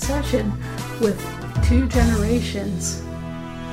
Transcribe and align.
session 0.00 0.52
with 1.00 1.20
two 1.64 1.86
generations 1.88 3.00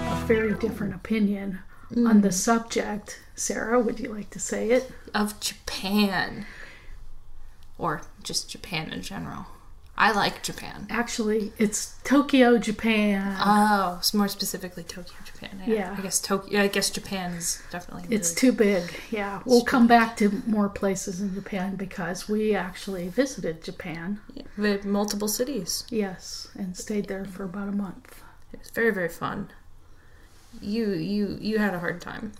of 0.09 0.23
very 0.27 0.53
different 0.55 0.93
opinion 0.95 1.59
on 1.91 2.19
mm. 2.19 2.21
the 2.21 2.31
subject. 2.31 3.19
Sarah, 3.35 3.79
would 3.79 3.99
you 3.99 4.13
like 4.13 4.29
to 4.31 4.39
say 4.39 4.69
it? 4.71 4.91
Of 5.13 5.39
Japan. 5.39 6.45
Or 7.77 8.01
just 8.23 8.49
Japan 8.49 8.91
in 8.91 9.01
general. 9.01 9.47
I 9.99 10.13
like 10.13 10.43
Japan. 10.43 10.87
Actually, 10.89 11.51
it's 11.57 11.95
Tokyo, 12.05 12.57
Japan. 12.57 13.35
Oh, 13.37 13.99
more 14.13 14.29
specifically 14.29 14.83
Tokyo, 14.83 15.13
Japan. 15.25 15.61
Yeah. 15.67 15.93
I 15.97 16.01
guess 16.01 16.21
Tokyo. 16.21 16.61
I 16.61 16.67
guess 16.67 16.89
Japan 16.89 17.33
is 17.33 17.61
definitely. 17.69 18.05
It's 18.09 18.33
too 18.33 18.53
big. 18.53 18.93
Yeah, 19.11 19.41
we'll 19.45 19.65
come 19.65 19.87
back 19.87 20.15
to 20.17 20.41
more 20.47 20.69
places 20.69 21.19
in 21.19 21.35
Japan 21.35 21.75
because 21.75 22.29
we 22.29 22.55
actually 22.55 23.09
visited 23.09 23.61
Japan. 23.61 24.21
Yeah, 24.33 24.77
multiple 24.85 25.27
cities. 25.27 25.83
Yes, 25.89 26.47
and 26.57 26.77
stayed 26.77 27.09
there 27.09 27.25
for 27.25 27.43
about 27.43 27.67
a 27.67 27.73
month. 27.73 28.23
It 28.53 28.59
was 28.59 28.69
very 28.69 28.91
very 28.93 29.09
fun. 29.09 29.51
You 30.61 30.91
you 30.93 31.37
you 31.41 31.57
had 31.57 31.73
a 31.73 31.79
hard 31.79 31.99
time. 31.99 32.31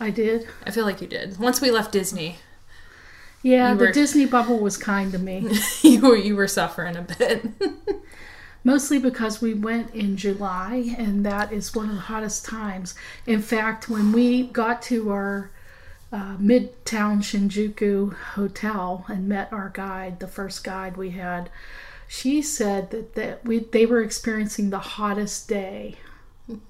I 0.00 0.10
did. 0.10 0.48
I 0.66 0.72
feel 0.72 0.84
like 0.84 1.00
you 1.00 1.06
did. 1.06 1.38
Once 1.38 1.60
we 1.60 1.70
left 1.70 1.92
Disney, 1.92 2.38
Yeah, 3.42 3.72
You 3.72 3.78
the 3.78 3.84
were- 3.86 3.92
Disney 3.92 4.26
bubble 4.26 4.58
was 4.58 4.76
kind 4.76 5.10
to 5.12 5.18
me. 5.18 5.50
you 5.82 6.00
were 6.00 6.16
you 6.16 6.36
were 6.36 6.48
suffering 6.48 6.96
a 6.96 7.02
bit. 7.02 7.46
Mostly 8.64 9.00
because 9.00 9.40
we 9.42 9.54
went 9.54 9.92
in 9.92 10.16
July, 10.16 10.94
and 10.96 11.26
that 11.26 11.52
is 11.52 11.74
one 11.74 11.88
of 11.88 11.96
the 11.96 12.00
hottest 12.02 12.44
times. 12.44 12.94
In 13.26 13.42
fact, 13.42 13.88
when 13.88 14.12
we 14.12 14.44
got 14.44 14.80
to 14.82 15.10
our 15.10 15.50
uh, 16.12 16.36
Midtown 16.36 17.18
Shinjuku 17.22 18.14
hotel 18.14 19.04
and 19.08 19.28
met 19.28 19.52
our 19.52 19.68
guide, 19.74 20.20
the 20.20 20.28
first 20.28 20.62
guide 20.62 20.96
we 20.96 21.10
had, 21.10 21.50
she 22.06 22.40
said 22.40 22.90
that, 22.92 23.14
that 23.16 23.44
we 23.44 23.58
they 23.60 23.84
were 23.86 24.00
experiencing 24.02 24.70
the 24.70 24.78
hottest 24.78 25.48
day. 25.48 25.96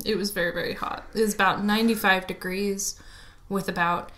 it 0.05 0.17
was 0.17 0.31
very 0.31 0.53
very 0.53 0.73
hot. 0.75 1.05
It 1.15 1.21
was 1.21 1.35
about 1.35 1.63
95 1.63 2.27
degrees 2.27 2.99
with 3.51 3.69
about 3.69 4.11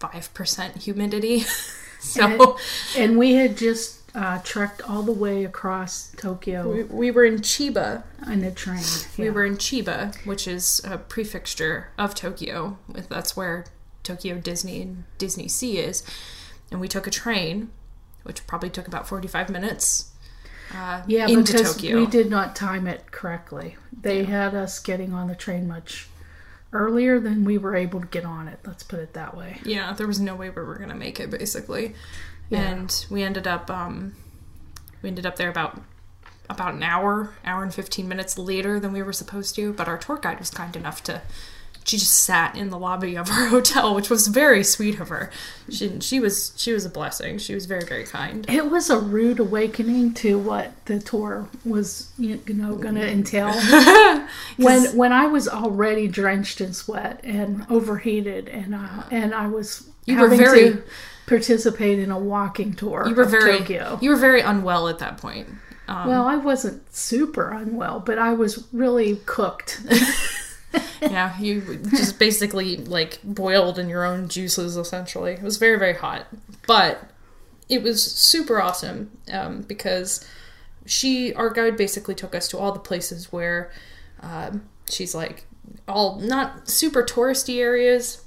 85% 0.00 0.82
humidity. 0.82 1.40
so 2.00 2.56
And 2.96 3.18
we 3.18 3.34
had 3.34 3.56
just 3.56 4.02
uh, 4.14 4.40
trekked 4.42 4.80
all 4.82 5.02
the 5.02 5.12
way 5.12 5.44
across 5.44 6.10
Tokyo 6.16 6.72
we, 6.72 6.82
we 6.84 7.10
were 7.10 7.24
in 7.24 7.38
Chiba. 7.40 8.02
in 8.30 8.42
a 8.44 8.50
train. 8.50 8.82
We 9.18 9.28
were 9.30 9.44
in 9.44 9.56
Chiba, 9.56 10.16
which 10.24 10.48
is 10.48 10.80
a 10.84 10.96
prefecture 10.98 11.90
of 11.98 12.14
Tokyo. 12.14 12.78
That's 12.88 13.36
where 13.36 13.66
Tokyo 14.02 14.38
Disney 14.38 14.80
and 14.82 15.04
Disney 15.18 15.48
Sea 15.48 15.78
is. 15.78 16.02
And 16.70 16.80
we 16.80 16.88
took 16.88 17.06
a 17.06 17.10
train, 17.10 17.70
which 18.22 18.46
probably 18.46 18.70
took 18.70 18.88
about 18.88 19.06
45 19.06 19.50
minutes 19.50 20.12
uh, 20.74 21.02
Yeah, 21.06 21.28
into 21.28 21.52
because 21.52 21.74
Tokyo. 21.74 21.96
we 21.98 22.06
did 22.06 22.30
not 22.30 22.56
time 22.56 22.86
it 22.86 23.10
correctly. 23.12 23.76
They 23.92 24.24
had 24.24 24.54
us 24.54 24.78
getting 24.78 25.12
on 25.12 25.28
the 25.28 25.34
train 25.34 25.68
much 25.68 26.08
earlier 26.72 27.18
than 27.20 27.44
we 27.44 27.58
were 27.58 27.74
able 27.76 28.00
to 28.00 28.06
get 28.06 28.24
on 28.24 28.48
it. 28.48 28.60
Let's 28.66 28.82
put 28.82 28.98
it 29.00 29.14
that 29.14 29.36
way. 29.36 29.58
Yeah, 29.64 29.92
there 29.92 30.06
was 30.06 30.20
no 30.20 30.34
way 30.34 30.50
we 30.50 30.62
were 30.62 30.76
gonna 30.78 30.94
make 30.94 31.20
it 31.20 31.30
basically, 31.30 31.94
Yeah. 32.50 32.60
and 32.62 33.06
we 33.10 33.22
ended 33.22 33.46
up 33.46 33.70
um, 33.70 34.14
we 35.02 35.08
ended 35.08 35.26
up 35.26 35.36
there 35.36 35.50
about 35.50 35.80
about 36.48 36.74
an 36.74 36.82
hour, 36.82 37.34
hour 37.44 37.62
and 37.62 37.74
fifteen 37.74 38.08
minutes 38.08 38.38
later 38.38 38.78
than 38.78 38.92
we 38.92 39.02
were 39.02 39.12
supposed 39.12 39.54
to. 39.56 39.72
But 39.72 39.88
our 39.88 39.98
tour 39.98 40.16
guide 40.16 40.38
was 40.38 40.50
kind 40.50 40.74
enough 40.76 41.02
to. 41.04 41.22
She 41.86 41.98
just 41.98 42.24
sat 42.24 42.56
in 42.56 42.70
the 42.70 42.78
lobby 42.78 43.14
of 43.14 43.30
our 43.30 43.46
hotel, 43.56 43.94
which 43.94 44.10
was 44.10 44.26
very 44.26 44.64
sweet 44.64 44.98
of 44.98 45.08
her. 45.08 45.30
She 45.70 46.00
she 46.00 46.18
was 46.18 46.52
she 46.56 46.72
was 46.72 46.84
a 46.84 46.88
blessing. 46.90 47.38
She 47.38 47.54
was 47.54 47.66
very 47.66 47.84
very 47.84 48.04
kind. 48.04 48.44
It 48.50 48.70
was 48.70 48.90
a 48.90 48.98
rude 48.98 49.38
awakening 49.38 50.14
to 50.14 50.36
what 50.38 50.72
the 50.86 50.98
tour 50.98 51.48
was, 51.64 52.10
you 52.18 52.40
know, 52.48 52.74
going 52.74 52.96
to 52.96 53.08
entail. 53.08 53.52
when 54.56 54.96
when 54.96 55.12
I 55.12 55.26
was 55.26 55.48
already 55.48 56.08
drenched 56.08 56.60
in 56.60 56.72
sweat 56.74 57.20
and 57.22 57.64
overheated, 57.70 58.48
and 58.48 58.74
uh, 58.74 59.04
and 59.10 59.32
I 59.34 59.46
was 59.46 59.88
You 60.06 60.18
were 60.20 60.28
very- 60.28 60.70
to 60.72 60.82
participate 61.26 61.98
in 61.98 62.10
a 62.12 62.18
walking 62.18 62.72
tour 62.72 63.04
You 63.08 63.14
were 63.14 63.24
very 63.24 63.58
Tokyo. 63.58 63.98
you 64.00 64.10
were 64.10 64.16
very 64.16 64.40
unwell 64.40 64.88
at 64.88 64.98
that 65.00 65.18
point. 65.18 65.48
Um, 65.88 66.08
Well, 66.08 66.26
I 66.26 66.36
wasn't 66.36 66.92
super 66.94 67.50
unwell, 67.52 68.00
but 68.00 68.18
I 68.18 68.32
was 68.32 68.64
really 68.72 69.20
cooked. 69.26 69.80
yeah, 71.00 71.38
you 71.38 71.80
just 71.90 72.18
basically 72.18 72.76
like 72.76 73.18
boiled 73.22 73.78
in 73.78 73.88
your 73.88 74.04
own 74.04 74.28
juices 74.28 74.76
essentially. 74.76 75.32
It 75.32 75.42
was 75.42 75.56
very 75.56 75.78
very 75.78 75.94
hot, 75.94 76.26
but 76.66 77.10
it 77.68 77.82
was 77.82 78.02
super 78.02 78.60
awesome 78.60 79.16
um, 79.32 79.62
because 79.62 80.26
she 80.84 81.34
our 81.34 81.50
guide 81.50 81.76
basically 81.76 82.14
took 82.14 82.34
us 82.34 82.48
to 82.48 82.58
all 82.58 82.72
the 82.72 82.78
places 82.78 83.32
where 83.32 83.72
um, 84.20 84.68
she's 84.88 85.14
like 85.14 85.46
all 85.88 86.20
not 86.20 86.68
super 86.68 87.02
touristy 87.02 87.58
areas, 87.58 88.24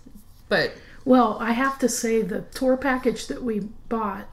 but 0.49 0.73
Well, 1.05 1.37
I 1.39 1.53
have 1.53 1.79
to 1.79 1.89
say 1.89 2.21
the 2.21 2.41
tour 2.41 2.77
package 2.77 3.27
that 3.27 3.41
we 3.43 3.61
bought 3.87 4.27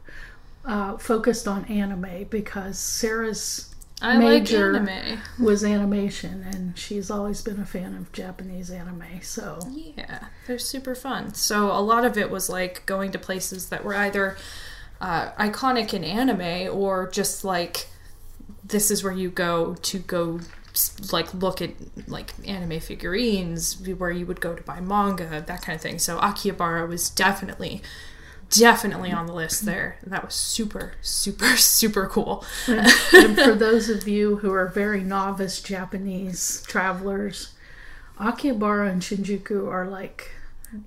uh, 0.65 0.97
focused 0.97 1.47
on 1.47 1.65
anime 1.67 2.25
because 2.29 2.79
Sarah's 2.79 3.76
I 4.03 4.19
major 4.19 4.73
like 4.75 4.89
anime. 4.89 5.21
was 5.39 5.65
animation, 5.65 6.45
and 6.53 6.79
she's 6.79 7.11
always 7.11 7.41
been 7.41 7.59
a 7.59 7.65
fan 7.65 7.95
of 7.95 8.13
Japanese 8.13 8.71
anime. 8.71 9.23
So 9.23 9.59
Yeah, 9.97 10.27
they're 10.47 10.59
super 10.59 10.95
fun. 10.95 11.35
So 11.35 11.71
a 11.71 11.81
lot 11.81 12.05
of 12.05 12.19
it 12.19 12.31
was 12.31 12.51
like 12.51 12.85
going 12.85 13.11
to 13.13 13.19
places 13.19 13.71
that 13.71 13.85
were 13.85 13.95
either 13.95 14.37
uh, 15.01 15.33
iconic 15.33 15.95
in 15.95 16.05
anime 16.05 16.75
or 16.77 17.09
just 17.11 17.45
like 17.45 17.89
this 18.65 18.91
is 18.91 19.03
where 19.03 19.13
you 19.13 19.31
go 19.31 19.75
to 19.75 19.99
go 19.99 20.41
like 21.11 21.33
look 21.33 21.63
at 21.63 21.71
like 22.07 22.33
anime 22.47 22.79
figurines 22.81 23.81
where 23.81 24.11
you 24.11 24.27
would 24.27 24.41
go 24.41 24.55
to 24.55 24.63
buy 24.63 24.79
manga 24.79 25.43
that 25.47 25.63
kind 25.63 25.75
of 25.75 25.81
thing 25.81 25.99
so 25.99 26.19
akihabara 26.19 26.87
was 26.87 27.09
definitely 27.09 27.81
definitely 28.51 29.11
on 29.11 29.27
the 29.27 29.33
list 29.33 29.65
there 29.65 29.99
that 30.07 30.25
was 30.25 30.35
super 30.35 30.93
super 31.03 31.57
super 31.57 32.07
cool 32.07 32.45
and, 32.69 32.87
and 33.13 33.37
for 33.39 33.55
those 33.55 33.89
of 33.89 34.07
you 34.07 34.37
who 34.37 34.53
are 34.53 34.67
very 34.69 35.03
novice 35.03 35.61
Japanese 35.61 36.63
travelers, 36.67 37.53
Akihabara 38.19 38.91
and 38.91 39.03
Shinjuku 39.03 39.69
are 39.71 39.87
like 39.87 40.31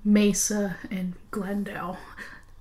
Mesa 0.04 0.76
and 0.90 1.14
Glendale 1.30 1.98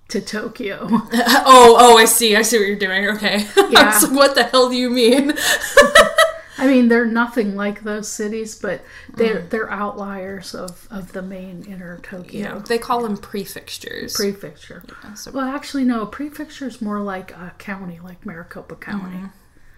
to 0.10 0.20
Tokyo. 0.22 0.88
oh 0.92 1.76
oh 1.80 1.98
i 1.98 2.06
see 2.06 2.36
i 2.36 2.42
see 2.42 2.58
what 2.58 2.68
you're 2.68 2.78
doing 2.80 3.08
okay 3.10 3.46
Yeah. 3.70 3.98
like, 4.02 4.12
what 4.12 4.36
the 4.36 4.44
hell 4.44 4.70
do 4.70 4.76
you 4.76 4.90
mean 4.90 5.34
I 6.60 6.68
mean, 6.68 6.90
they're 6.90 7.06
nothing 7.06 7.56
like 7.56 7.84
those 7.84 8.12
cities, 8.12 8.60
but 8.60 8.84
they're 9.14 9.42
they're 9.44 9.72
outliers 9.72 10.54
of, 10.54 10.88
of 10.92 11.14
the 11.14 11.22
main 11.22 11.64
inner 11.64 12.00
Tokyo 12.04 12.40
yeah 12.42 12.60
they 12.60 12.78
call 12.78 13.02
them 13.04 13.18
prefectures. 13.18 14.14
prefecture. 14.14 14.84
so 15.16 15.32
Well, 15.32 15.46
actually, 15.46 15.86
no. 15.86 16.06
Prefecture 16.06 16.68
is 16.68 16.82
more 16.82 17.00
like 17.02 17.32
a 17.32 17.54
county, 17.58 18.00
like 18.04 18.26
Maricopa 18.26 18.76
County. 18.76 19.30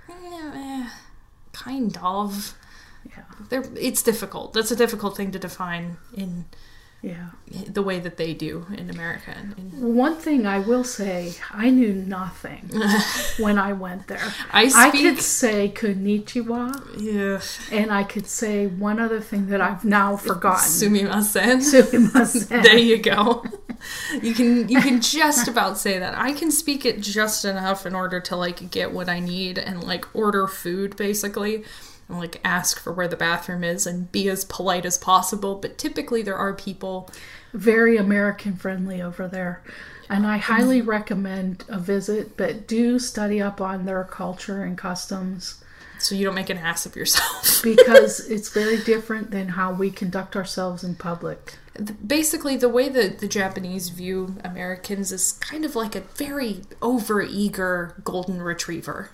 Yeah, 0.09 0.51
eh, 0.55 0.89
kind 1.53 1.97
of. 2.01 2.55
Yeah, 3.09 3.23
They're, 3.49 3.63
it's 3.75 4.03
difficult. 4.03 4.53
That's 4.53 4.71
a 4.71 4.75
difficult 4.75 5.17
thing 5.17 5.31
to 5.31 5.39
define 5.39 5.97
in 6.13 6.45
yeah. 7.01 7.29
the 7.67 7.81
way 7.81 7.99
that 7.99 8.17
they 8.17 8.33
do 8.33 8.67
in 8.77 8.89
America. 8.89 9.31
One 9.79 10.15
thing 10.15 10.45
I 10.45 10.59
will 10.59 10.83
say, 10.83 11.33
I 11.51 11.71
knew 11.71 11.93
nothing 11.93 12.69
when 13.39 13.57
I 13.57 13.73
went 13.73 14.07
there. 14.07 14.33
I 14.51 14.71
I 14.73 14.91
could 14.91 15.19
say 15.19 15.69
konnichiwa, 15.69 17.01
yeah, 17.01 17.41
and 17.75 17.91
I 17.91 18.03
could 18.03 18.27
say 18.27 18.67
one 18.67 18.99
other 18.99 19.19
thing 19.19 19.47
that 19.47 19.61
I've 19.61 19.83
now 19.83 20.15
forgotten. 20.15 20.69
sumimasen. 20.69 21.61
Sumimasen. 21.61 22.47
there 22.63 22.77
you 22.77 22.97
go. 22.99 23.43
You 24.21 24.35
can 24.35 24.69
you 24.69 24.79
can 24.79 25.01
just 25.01 25.47
about 25.47 25.79
say 25.79 25.97
that. 25.97 26.15
I 26.15 26.33
can 26.33 26.51
speak 26.51 26.85
it 26.85 27.01
just 27.01 27.45
enough 27.45 27.87
in 27.87 27.95
order 27.95 28.19
to 28.19 28.35
like 28.35 28.69
get 28.69 28.91
what 28.91 29.09
I 29.09 29.19
need 29.19 29.57
and 29.57 29.83
like 29.83 30.05
order 30.15 30.47
food 30.47 30.95
basically. 30.95 31.63
And 32.11 32.19
like 32.19 32.41
ask 32.43 32.79
for 32.79 32.91
where 32.91 33.07
the 33.07 33.15
bathroom 33.15 33.63
is 33.63 33.87
and 33.87 34.11
be 34.11 34.29
as 34.29 34.45
polite 34.45 34.85
as 34.85 34.97
possible. 34.97 35.55
But 35.55 35.77
typically 35.77 36.21
there 36.21 36.37
are 36.37 36.53
people 36.53 37.09
Very 37.53 37.97
American 37.97 38.55
friendly 38.55 39.01
over 39.01 39.27
there. 39.27 39.63
And 40.09 40.27
I 40.27 40.37
highly 40.37 40.81
recommend 40.81 41.63
a 41.69 41.79
visit, 41.79 42.35
but 42.35 42.67
do 42.67 42.99
study 42.99 43.41
up 43.41 43.61
on 43.61 43.85
their 43.85 44.03
culture 44.03 44.63
and 44.63 44.77
customs 44.77 45.63
so 46.01 46.15
you 46.15 46.25
don't 46.25 46.35
make 46.35 46.49
an 46.49 46.57
ass 46.57 46.85
of 46.85 46.95
yourself. 46.95 47.61
because 47.63 48.19
it's 48.29 48.49
very 48.49 48.77
different 48.83 49.31
than 49.31 49.49
how 49.49 49.73
we 49.73 49.91
conduct 49.91 50.35
ourselves 50.35 50.83
in 50.83 50.95
public. 50.95 51.55
basically 52.05 52.57
the 52.57 52.69
way 52.69 52.89
that 52.89 53.19
the 53.19 53.27
Japanese 53.27 53.89
view 53.89 54.35
Americans 54.43 55.11
is 55.11 55.33
kind 55.33 55.63
of 55.63 55.75
like 55.75 55.95
a 55.95 56.01
very 56.01 56.61
overeager 56.81 58.03
golden 58.03 58.41
retriever. 58.41 59.11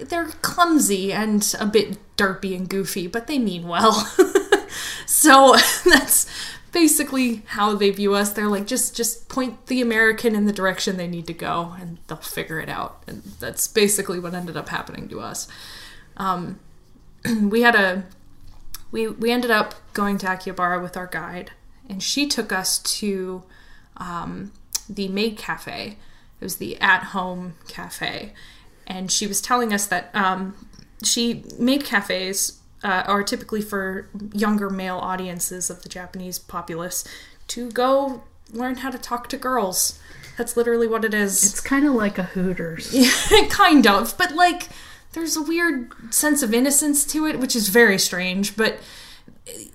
They're 0.00 0.26
clumsy 0.42 1.12
and 1.12 1.54
a 1.58 1.66
bit 1.66 1.98
derpy 2.16 2.56
and 2.56 2.68
goofy, 2.68 3.06
but 3.06 3.26
they 3.26 3.38
mean 3.38 3.66
well. 3.66 3.92
so 5.06 5.56
that's 5.84 6.26
basically 6.72 7.42
how 7.46 7.74
they 7.74 7.90
view 7.90 8.14
us. 8.14 8.32
They're 8.32 8.48
like, 8.48 8.66
just 8.66 8.96
just 8.96 9.28
point 9.28 9.66
the 9.66 9.80
American 9.80 10.34
in 10.34 10.46
the 10.46 10.52
direction 10.52 10.96
they 10.96 11.08
need 11.08 11.26
to 11.26 11.32
go, 11.32 11.74
and 11.80 11.98
they'll 12.06 12.18
figure 12.18 12.60
it 12.60 12.68
out. 12.68 13.02
And 13.06 13.22
that's 13.40 13.66
basically 13.66 14.18
what 14.18 14.34
ended 14.34 14.56
up 14.56 14.68
happening 14.68 15.08
to 15.08 15.20
us. 15.20 15.48
Um, 16.16 16.60
we 17.42 17.62
had 17.62 17.74
a 17.74 18.04
we 18.90 19.08
we 19.08 19.30
ended 19.30 19.50
up 19.50 19.74
going 19.92 20.18
to 20.18 20.26
Akihabara 20.26 20.82
with 20.82 20.96
our 20.96 21.06
guide, 21.06 21.52
and 21.88 22.02
she 22.02 22.26
took 22.26 22.52
us 22.52 22.78
to 22.78 23.42
um, 23.96 24.52
the 24.88 25.08
Maid 25.08 25.36
Cafe. 25.36 25.96
It 26.40 26.44
was 26.44 26.56
the 26.56 26.80
at-home 26.80 27.54
cafe, 27.66 28.32
and 28.88 29.12
she 29.12 29.26
was 29.26 29.40
telling 29.40 29.72
us 29.72 29.86
that 29.86 30.10
um, 30.14 30.54
she 31.04 31.44
made 31.58 31.84
cafes 31.84 32.58
uh, 32.82 33.04
are 33.06 33.22
typically 33.22 33.62
for 33.62 34.08
younger 34.32 34.70
male 34.70 34.98
audiences 34.98 35.70
of 35.70 35.82
the 35.82 35.88
Japanese 35.88 36.38
populace 36.38 37.04
to 37.48 37.70
go 37.70 38.22
learn 38.52 38.76
how 38.76 38.90
to 38.90 38.98
talk 38.98 39.28
to 39.28 39.36
girls. 39.36 40.00
That's 40.36 40.56
literally 40.56 40.86
what 40.86 41.04
it 41.04 41.12
is. 41.12 41.44
It's 41.44 41.60
kind 41.60 41.86
of 41.86 41.94
like 41.94 42.18
a 42.18 42.22
Hooters. 42.24 42.94
kind 43.50 43.86
of, 43.86 44.16
but 44.16 44.34
like 44.34 44.68
there's 45.12 45.36
a 45.36 45.42
weird 45.42 45.92
sense 46.14 46.42
of 46.42 46.54
innocence 46.54 47.04
to 47.06 47.26
it, 47.26 47.38
which 47.38 47.56
is 47.56 47.68
very 47.68 47.98
strange. 47.98 48.56
But 48.56 48.78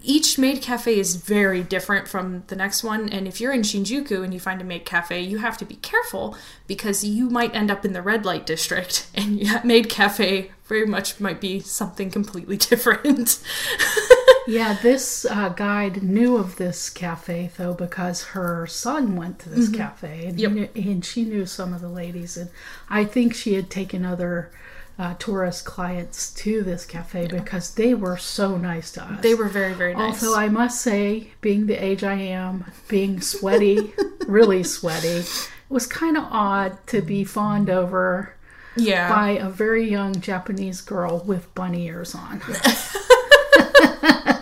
each 0.02 0.38
maid 0.38 0.62
cafe 0.62 1.00
is 1.00 1.16
very 1.16 1.64
different 1.64 2.08
from 2.08 2.44
the 2.48 2.56
next 2.56 2.84
one. 2.84 3.10
And 3.10 3.28
if 3.28 3.42
you're 3.42 3.54
in 3.54 3.62
Shinjuku 3.62 4.24
and 4.24 4.34
you 4.34 4.40
find 4.40 4.62
a 4.62 4.64
maid 4.64 4.86
cafe, 4.86 5.22
you 5.22 5.40
have 5.40 5.58
to 5.58 5.66
be 5.66 5.76
careful 5.76 6.36
because 6.68 7.04
you 7.04 7.30
might 7.30 7.56
end 7.56 7.72
up 7.72 7.84
in 7.86 7.94
the 7.94 8.02
red 8.02 8.26
light 8.26 8.46
district, 8.46 9.08
and 9.16 9.40
that 9.48 9.66
maid 9.66 9.90
cafe 9.90 10.52
very 10.66 10.86
much 10.86 11.20
might 11.20 11.42
be 11.42 11.60
something 11.60 12.10
completely 12.12 12.58
different. 12.70 13.40
Yeah, 14.46 14.74
this 14.82 15.26
uh, 15.26 15.50
guide 15.50 16.04
knew 16.04 16.36
of 16.36 16.58
this 16.58 16.90
cafe 16.90 17.50
though 17.58 17.74
because 17.74 18.24
her 18.26 18.68
son 18.68 19.16
went 19.16 19.40
to 19.40 19.50
this 19.50 19.70
cafe 19.70 20.26
and, 20.26 20.38
Mm-hmm. 20.38 20.58
Yep. 20.58 20.76
knew, 20.76 20.92
and 20.92 21.06
she 21.06 21.24
knew 21.24 21.46
some 21.46 21.74
of 21.74 21.80
the 21.80 21.88
ladies 21.88 22.36
and 22.36 22.50
I 22.90 23.06
think 23.06 23.34
she 23.34 23.54
had 23.54 23.70
taken 23.70 24.04
other 24.06 24.52
uh, 25.00 25.16
tourist 25.16 25.66
clients 25.66 26.32
to 26.34 26.62
this 26.62 26.86
cafe 26.86 27.28
because 27.28 27.74
they 27.74 27.94
were 27.94 28.18
so 28.18 28.58
nice 28.58 28.92
to 28.92 29.04
us. 29.04 29.22
they 29.22 29.34
were 29.34 29.48
very, 29.48 29.74
very 29.74 29.96
nice. 29.96 30.24
Also, 30.24 30.38
I 30.38 30.50
must 30.50 30.82
say, 30.82 31.32
being 31.42 31.66
the 31.66 31.84
age 31.84 32.04
I 32.04 32.14
am, 32.14 32.66
being 32.88 33.20
sweaty, 33.22 33.94
really 34.28 34.64
sweaty, 34.64 35.08
it 35.08 35.50
was 35.70 35.88
kind 35.88 36.16
of 36.16 36.26
odd 36.30 36.78
to 36.88 37.02
be 37.02 37.24
fawned 37.24 37.70
over 37.70 38.36
yeah. 38.76 39.10
by 39.10 39.32
a 39.32 39.50
very 39.50 39.90
young 39.90 40.20
Japanese 40.20 40.82
girl 40.82 41.24
with 41.26 41.54
bunny 41.56 41.88
ears 41.88 42.14
on. 42.14 42.42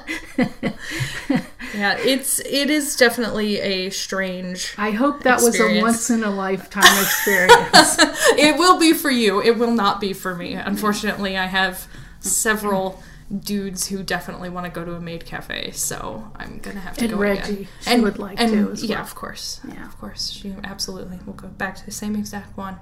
Yeah, 1.82 1.98
it's 1.98 2.40
it 2.42 2.70
is 2.70 2.96
definitely 2.96 3.60
a 3.60 3.90
strange. 3.90 4.76
I 4.78 4.92
hope 4.92 5.24
that 5.24 5.42
was 5.42 5.60
a 5.60 5.82
once 5.82 6.12
in 6.12 6.24
a 6.24 6.30
lifetime 6.30 6.84
experience. 7.02 7.98
It 8.38 8.58
will 8.60 8.78
be 8.80 8.94
for 8.94 9.10
you. 9.10 9.42
It 9.42 9.58
will 9.58 9.72
not 9.72 10.00
be 10.00 10.14
for 10.14 10.36
me. 10.36 10.54
Unfortunately, 10.54 11.38
I 11.38 11.48
have 11.48 11.88
several 12.20 13.02
dudes 13.36 13.88
who 13.88 14.04
definitely 14.04 14.50
want 14.50 14.66
to 14.68 14.72
go 14.72 14.86
to 14.86 14.94
a 14.94 15.02
maid 15.02 15.26
cafe, 15.26 15.72
so 15.72 16.32
I'm 16.36 16.60
gonna 16.60 16.82
have 16.82 16.98
to 16.98 17.06
And 17.06 17.14
go 17.14 17.20
Reggie, 17.20 17.54
again. 17.54 17.68
she 17.82 18.00
would 18.00 18.20
like 18.20 18.38
to 18.38 18.72
as 18.72 18.84
yeah, 18.84 19.02
of 19.02 19.16
course, 19.16 19.60
Yeah. 19.68 19.86
of 19.88 19.98
course, 20.00 20.30
she 20.30 20.54
absolutely 20.64 21.20
will 21.26 21.34
go 21.34 21.48
back 21.48 21.76
to 21.78 21.86
the 21.86 21.92
same 21.92 22.16
exact 22.16 22.56
one. 22.58 22.78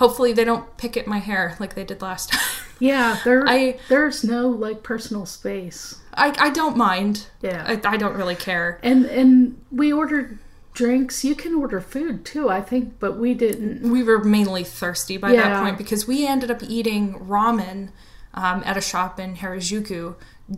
Hopefully, 0.00 0.32
they 0.32 0.44
don't 0.44 0.76
pick 0.76 0.96
at 0.96 1.06
my 1.06 1.18
hair 1.18 1.56
like 1.60 1.74
they 1.74 1.84
did 1.84 2.02
last 2.02 2.30
time. 2.32 2.40
yeah, 2.80 3.20
there, 3.24 3.46
I- 3.46 3.78
there's 3.88 4.24
no 4.24 4.48
like 4.48 4.82
personal 4.82 5.26
space. 5.26 6.00
I 6.14 6.34
I 6.38 6.50
don't 6.50 6.76
mind. 6.76 7.26
Yeah. 7.40 7.64
I, 7.66 7.80
I 7.94 7.96
don't 7.96 8.16
really 8.16 8.34
care. 8.34 8.80
And 8.82 9.04
and 9.06 9.60
we 9.70 9.92
ordered 9.92 10.38
drinks. 10.72 11.24
You 11.24 11.34
can 11.34 11.54
order 11.54 11.80
food 11.80 12.24
too, 12.24 12.48
I 12.48 12.60
think, 12.62 12.98
but 12.98 13.16
we 13.18 13.34
didn't. 13.34 13.90
we 13.90 14.02
were 14.02 14.22
mainly 14.24 14.64
thirsty 14.64 15.16
by 15.18 15.32
that 15.36 15.62
point 15.62 15.78
because 15.78 16.06
we 16.08 16.26
ended 16.26 16.50
up 16.50 16.62
eating 16.62 17.14
ramen 17.14 17.90
um, 18.34 18.62
at 18.64 18.76
a 18.76 18.80
shop 18.80 19.20
in 19.20 19.36
Harajuku 19.36 20.14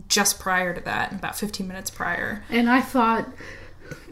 just 0.07 0.39
prior 0.39 0.73
to 0.73 0.81
that, 0.81 1.11
about 1.11 1.35
15 1.37 1.67
minutes 1.67 1.89
prior. 1.91 2.43
And 2.49 2.69
I 2.69 2.81
thought, 2.81 3.27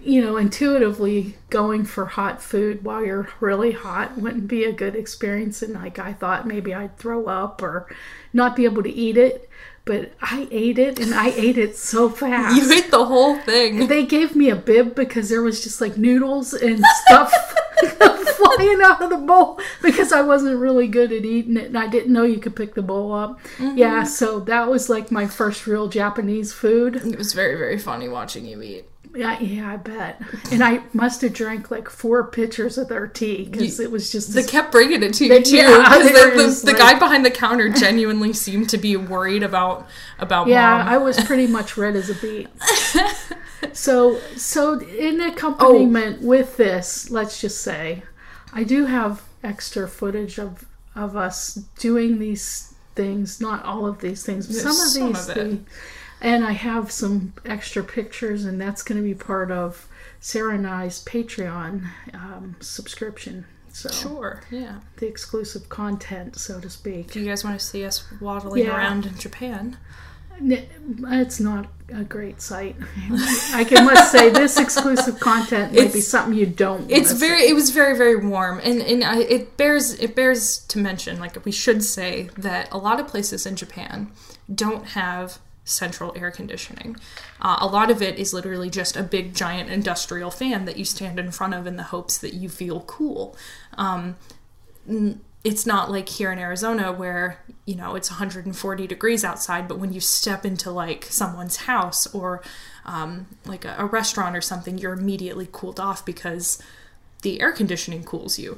you 0.04 0.22
know, 0.22 0.38
intuitively 0.38 1.36
going 1.50 1.86
for 1.86 2.06
hot 2.06 2.42
food 2.42 2.84
while 2.84 3.04
you're 3.06 3.30
really 3.40 3.72
hot 3.72 4.18
wouldn't 4.18 4.48
be 4.48 4.64
a 4.64 4.72
good 4.72 4.96
experience. 4.96 5.62
And 5.62 5.74
like 5.74 6.00
I 6.00 6.14
thought 6.14 6.48
maybe 6.48 6.74
I'd 6.74 6.98
throw 6.98 7.26
up 7.28 7.62
or 7.62 7.88
not 8.34 8.56
be 8.56 8.66
able 8.66 8.84
to 8.84 8.92
eat 8.92 9.18
it. 9.18 9.48
But 9.84 10.14
I 10.22 10.48
ate 10.52 10.78
it 10.78 11.00
and 11.00 11.12
I 11.14 11.30
ate 11.30 11.58
it 11.58 11.76
so 11.76 12.08
fast. 12.22 12.56
You 12.56 12.72
ate 12.72 12.92
the 12.92 13.06
whole 13.06 13.38
thing. 13.40 13.88
they 13.88 14.06
gave 14.06 14.36
me 14.36 14.50
a 14.50 14.56
bib 14.56 14.94
because 14.94 15.30
there 15.30 15.42
was 15.42 15.64
just 15.64 15.82
like 15.82 15.98
noodles 15.98 16.54
and 16.54 16.84
stuff 17.06 17.34
flying 17.82 18.82
out 18.84 19.02
of 19.02 19.10
the 19.10 19.18
bowl 19.18 19.60
because 19.82 20.12
I 20.12 20.22
wasn't 20.22 20.60
really 20.60 20.88
good 20.88 21.12
at 21.12 21.26
eating 21.26 21.58
it 21.58 21.66
and 21.66 21.78
I 21.78 21.88
didn't 21.88 22.14
know 22.14 22.24
you 22.24 22.38
could 22.40 22.56
pick 22.56 22.76
the 22.76 22.84
bowl 22.84 23.12
up. 23.12 23.40
Mm-hmm. 23.58 23.78
Yeah, 23.78 24.04
so 24.04 24.40
that 24.42 24.70
was 24.70 24.88
like 24.90 25.12
my 25.12 25.26
first 25.26 25.66
real 25.66 25.88
Japanese 25.88 26.54
food. 26.54 26.96
It 26.98 27.18
was 27.18 27.34
very, 27.34 27.58
very 27.58 27.80
funny 27.80 28.08
watching 28.08 28.46
you 28.46 28.62
eat. 28.62 28.86
Yeah, 29.14 29.40
yeah, 29.40 29.74
I 29.74 29.78
bet. 29.78 30.22
And 30.52 30.64
I 30.64 30.84
must 30.94 31.22
have 31.22 31.34
drank 31.34 31.70
like 31.70 31.90
four 31.90 32.24
pitchers 32.28 32.78
of 32.78 32.88
their 32.88 33.08
tea 33.08 33.46
because 33.50 33.80
it 33.80 33.92
was 33.92 34.12
just 34.12 34.34
They 34.34 34.42
this- 34.42 34.50
kept 34.50 34.72
bringing 34.72 35.04
it 35.04 35.14
to 35.16 35.26
you 35.26 35.30
They- 35.30 35.42
too. 35.44 35.58
yeah, 35.58 36.00
the, 36.00 36.04
the, 36.10 36.62
the 36.64 36.72
like- 36.72 36.78
guy 36.78 36.98
behind 37.00 37.26
the 37.26 37.32
counter 37.32 37.70
genuinely 37.70 38.32
seemed 38.34 38.70
to 38.70 38.78
be 38.78 38.96
worried 38.96 39.44
about 39.44 39.88
about 40.20 40.48
yeah, 40.48 40.78
mom. 40.78 40.88
I 40.88 40.98
was 40.98 41.20
pretty 41.26 41.48
much 41.58 41.76
red 41.78 41.96
as 41.96 42.10
a 42.10 42.16
beet. 42.16 42.48
so, 43.74 44.20
so 44.38 44.80
in 44.80 45.22
accompaniment 45.22 46.20
oh. 46.22 46.26
with 46.28 46.58
this, 46.58 47.10
let's 47.12 47.42
just 47.42 47.62
say, 47.62 48.04
I 48.54 48.64
do 48.64 48.86
have 48.86 49.24
extra 49.44 49.88
footage 49.88 50.38
of 50.40 50.66
of 50.96 51.16
us 51.16 51.56
doing 51.80 52.20
these 52.20 52.74
things. 52.96 53.40
Not 53.42 53.64
all 53.66 53.86
of 53.88 54.00
these 54.00 54.26
things, 54.26 54.48
but 54.48 54.56
some 54.58 54.72
of 54.72 54.76
some 54.78 55.08
these 55.14 55.30
of 55.30 55.38
it. 55.38 55.40
things. 55.42 55.70
And 56.22 56.46
I 56.46 56.52
have 56.52 56.92
some 56.92 57.34
extra 57.46 57.84
pictures, 57.84 58.46
and 58.46 58.62
that's 58.62 58.84
going 58.84 59.02
to 59.02 59.04
be 59.04 59.16
part 59.16 59.50
of 59.52 59.88
Sarah 60.20 60.54
and 60.54 60.68
I's 60.68 61.04
Patreon 61.04 61.88
um, 62.14 62.56
subscription. 62.60 63.46
So 63.74 63.90
sure, 63.90 64.44
yeah. 64.52 64.82
the 64.98 65.08
exclusive 65.08 65.70
content, 65.70 66.38
so 66.38 66.60
to 66.60 66.70
speak. 66.70 67.12
Do 67.12 67.20
you 67.22 67.26
guys 67.28 67.44
want 67.44 67.60
to 67.60 67.66
see 67.66 67.86
us 67.86 68.04
waddling 68.20 68.66
Yeah. 68.66 68.76
around 68.76 69.06
in 69.06 69.18
Japan? 69.18 69.78
It's 70.44 71.40
not 71.40 71.68
a 71.94 72.04
great 72.04 72.42
site. 72.42 72.76
I 73.54 73.64
can 73.64 73.86
must 73.86 74.12
say 74.12 74.30
this 74.30 74.60
exclusive 74.60 75.20
content 75.20 75.74
might 75.74 75.94
be 75.94 76.02
something 76.02 76.38
you 76.38 76.48
don't. 76.48 76.90
It's 76.90 77.12
see. 77.12 77.18
very. 77.18 77.42
It 77.44 77.54
was 77.54 77.70
very 77.70 77.96
very 77.96 78.16
warm, 78.16 78.60
and 78.64 78.82
and 78.82 79.04
I, 79.04 79.20
it 79.22 79.56
bears 79.58 79.94
it 80.00 80.16
bears 80.16 80.60
to 80.68 80.80
mention. 80.80 81.20
Like 81.20 81.44
we 81.46 81.52
should 81.52 81.84
say 81.84 82.30
that 82.38 82.70
a 82.72 82.78
lot 82.78 83.00
of 83.00 83.08
places 83.08 83.46
in 83.46 83.56
Japan 83.56 84.12
don't 84.54 84.88
have 84.90 85.40
central 85.64 86.14
air 86.16 86.32
conditioning. 86.32 86.96
Uh, 87.40 87.58
a 87.60 87.68
lot 87.68 87.92
of 87.92 88.02
it 88.02 88.18
is 88.18 88.34
literally 88.34 88.70
just 88.70 88.96
a 88.96 89.04
big 89.04 89.34
giant 89.34 89.70
industrial 89.70 90.32
fan 90.32 90.66
that 90.66 90.78
you 90.78 90.86
stand 90.86 91.20
in 91.20 91.32
front 91.32 91.54
of 91.54 91.68
in 91.68 91.76
the 91.76 91.84
hopes 91.84 92.18
that 92.18 92.34
you 92.34 92.50
feel 92.50 92.82
cool. 92.82 93.36
Um, 93.78 94.16
it's 95.44 95.66
not 95.66 95.90
like 95.90 96.10
here 96.10 96.32
in 96.32 96.40
Arizona 96.40 96.92
where 96.92 97.44
you 97.66 97.76
know 97.76 97.96
it's 97.96 98.10
140 98.10 98.88
degrees 98.88 99.24
outside, 99.24 99.68
but 99.68 99.80
when 99.80 99.94
you 99.94 100.00
step 100.00 100.46
into 100.46 100.72
like 100.72 101.06
someone's 101.06 101.58
house 101.58 102.14
or 102.14 102.42
um, 102.86 103.28
like 103.46 103.66
a, 103.66 103.76
a 103.78 103.86
restaurant 103.86 104.36
or 104.36 104.42
something, 104.42 104.78
you're 104.78 104.94
immediately 104.94 105.48
cooled 105.52 105.80
off 105.80 106.06
because 106.06 106.62
the 107.22 107.42
air 107.42 107.52
conditioning 107.52 108.04
cools 108.04 108.40
you. 108.40 108.58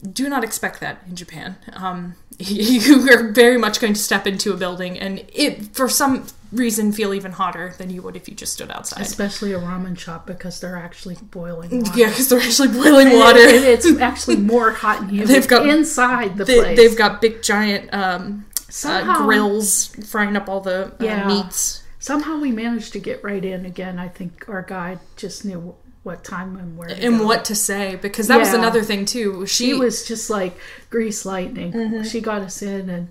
Do 0.00 0.28
not 0.28 0.42
expect 0.42 0.80
that 0.80 1.02
in 1.06 1.14
Japan. 1.14 1.56
Um, 1.74 2.16
you 2.38 3.08
are 3.10 3.30
very 3.30 3.56
much 3.56 3.80
going 3.80 3.94
to 3.94 4.00
step 4.00 4.26
into 4.26 4.52
a 4.52 4.56
building 4.56 4.98
and 4.98 5.24
it, 5.32 5.74
for 5.74 5.88
some 5.88 6.26
reason, 6.52 6.92
feel 6.92 7.14
even 7.14 7.32
hotter 7.32 7.74
than 7.78 7.90
you 7.90 8.02
would 8.02 8.14
if 8.16 8.28
you 8.28 8.34
just 8.34 8.52
stood 8.52 8.70
outside. 8.70 9.00
especially 9.00 9.52
a 9.52 9.58
ramen 9.58 9.98
shop 9.98 10.26
because 10.26 10.60
they're 10.60 10.76
actually 10.76 11.16
boiling 11.30 11.70
water. 11.82 11.98
Yeah, 11.98 12.08
because 12.10 12.28
they're 12.28 12.40
actually 12.40 12.68
boiling 12.68 13.08
And 13.08 13.18
water. 13.18 13.38
it- 13.38 13.64
it's 13.64 13.86
actually 14.00 14.36
more 14.36 14.70
hot 14.72 15.00
and 15.02 15.20
They've 15.26 15.48
got- 15.48 15.66
inside 15.68 16.36
the 16.36 16.44
They, 16.44 16.60
place. 16.60 16.76
they've 16.76 16.96
got 16.96 17.20
big 17.20 17.42
giant 17.42 17.92
um, 17.92 18.46
uh, 18.84 19.24
grills 19.24 19.88
frying 20.06 20.36
up 20.36 20.48
all 20.48 20.60
the 20.60 20.86
uh, 20.86 20.90
Yeah. 21.00 21.26
meats. 21.26 21.82
Somehow 21.98 22.38
we 22.38 22.50
managed 22.50 22.92
to 22.94 22.98
get 22.98 23.22
right 23.22 23.44
in 23.44 23.64
again. 23.64 23.98
I 23.98 24.08
think 24.08 24.44
our 24.48 24.62
guide 24.62 24.98
just 25.16 25.44
knew 25.44 25.74
what 26.02 26.24
time 26.24 26.56
and 26.56 26.76
where. 26.76 26.88
And 26.90 27.18
go. 27.18 27.26
what 27.26 27.44
to 27.44 27.54
say 27.54 27.94
because 27.94 28.26
that 28.26 28.38
was 28.40 28.52
another 28.52 28.82
thing 28.82 29.04
too. 29.04 29.46
She, 29.46 29.66
she 29.66 29.74
was 29.74 30.04
just 30.04 30.28
like 30.28 30.58
grease 30.90 31.24
lightning. 31.24 31.72
Mm-hmm. 31.72 32.02
She 32.02 32.20
got 32.20 32.42
us 32.42 32.60
in, 32.60 32.90
and 32.90 33.08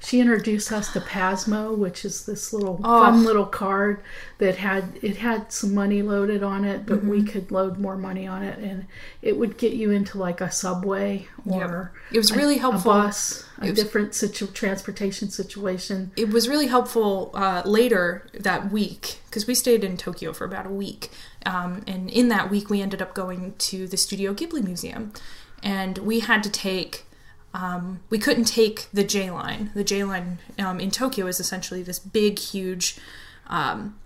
she 0.00 0.20
introduced 0.20 0.70
us 0.72 0.92
to 0.92 1.00
Pasmo, 1.00 1.76
which 1.76 2.04
is 2.04 2.24
this 2.26 2.52
little 2.52 2.80
Oh. 2.84 3.02
fun 3.04 3.24
little 3.24 3.44
card 3.46 4.00
that 4.38 4.56
had 4.56 4.92
it 5.02 5.16
had 5.18 5.52
some 5.52 5.74
money 5.74 6.02
loaded 6.02 6.42
on 6.42 6.64
it, 6.64 6.86
but 6.86 7.04
we 7.04 7.18
Mm-hmm. 7.18 7.26
could 7.28 7.50
load 7.50 7.78
more 7.78 7.96
money 7.96 8.26
on 8.26 8.42
it, 8.42 8.58
and 8.58 8.86
it 9.22 9.36
would 9.36 9.58
get 9.58 9.72
you 9.72 9.90
into 9.90 10.16
like 10.18 10.40
a 10.40 10.50
subway 10.50 11.26
or 11.44 11.92
It 12.12 12.18
was 12.18 12.34
really 12.34 12.56
a 12.56 12.60
helpful. 12.60 12.92
bus, 12.92 13.44
a 13.60 13.70
was- 13.70 13.78
different 13.78 14.14
situ- 14.14 14.46
transportation 14.46 15.30
situation. 15.30 16.12
it 16.16 16.30
was 16.30 16.48
really 16.48 16.68
helpful 16.68 17.30
uh, 17.34 17.62
later 17.64 18.26
that 18.34 18.70
week 18.70 19.18
because 19.26 19.46
we 19.46 19.54
stayed 19.54 19.82
in 19.84 19.96
Tokyo 19.96 20.32
for 20.32 20.44
about 20.44 20.66
a 20.66 20.70
week. 20.70 21.10
Um, 21.46 21.82
and 21.86 22.10
in 22.10 22.28
that 22.28 22.50
week, 22.50 22.68
we 22.70 22.80
ended 22.82 23.00
up 23.02 23.14
going 23.14 23.54
to 23.58 23.86
the 23.86 23.96
Studio 23.96 24.34
Ghibli 24.34 24.62
Museum. 24.62 25.12
And 25.62 25.98
we 25.98 26.20
had 26.20 26.42
to 26.44 26.50
take, 26.50 27.04
um, 27.54 28.00
we 28.10 28.18
couldn't 28.18 28.44
take 28.44 28.88
the 28.92 29.04
J 29.04 29.30
line. 29.30 29.70
The 29.74 29.84
J 29.84 30.04
line 30.04 30.38
um, 30.58 30.80
in 30.80 30.90
Tokyo 30.90 31.26
is 31.26 31.40
essentially 31.40 31.82
this 31.82 31.98
big, 31.98 32.38
huge 32.38 32.98
um, 33.46 33.98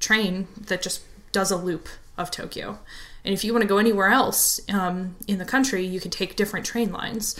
train 0.00 0.48
that 0.58 0.82
just 0.82 1.02
does 1.32 1.50
a 1.50 1.56
loop 1.56 1.88
of 2.16 2.30
Tokyo. 2.30 2.78
And 3.24 3.34
if 3.34 3.44
you 3.44 3.52
want 3.52 3.62
to 3.62 3.68
go 3.68 3.78
anywhere 3.78 4.08
else 4.08 4.60
um, 4.72 5.16
in 5.26 5.38
the 5.38 5.44
country, 5.44 5.84
you 5.84 6.00
can 6.00 6.10
take 6.10 6.36
different 6.36 6.64
train 6.64 6.90
lines. 6.92 7.38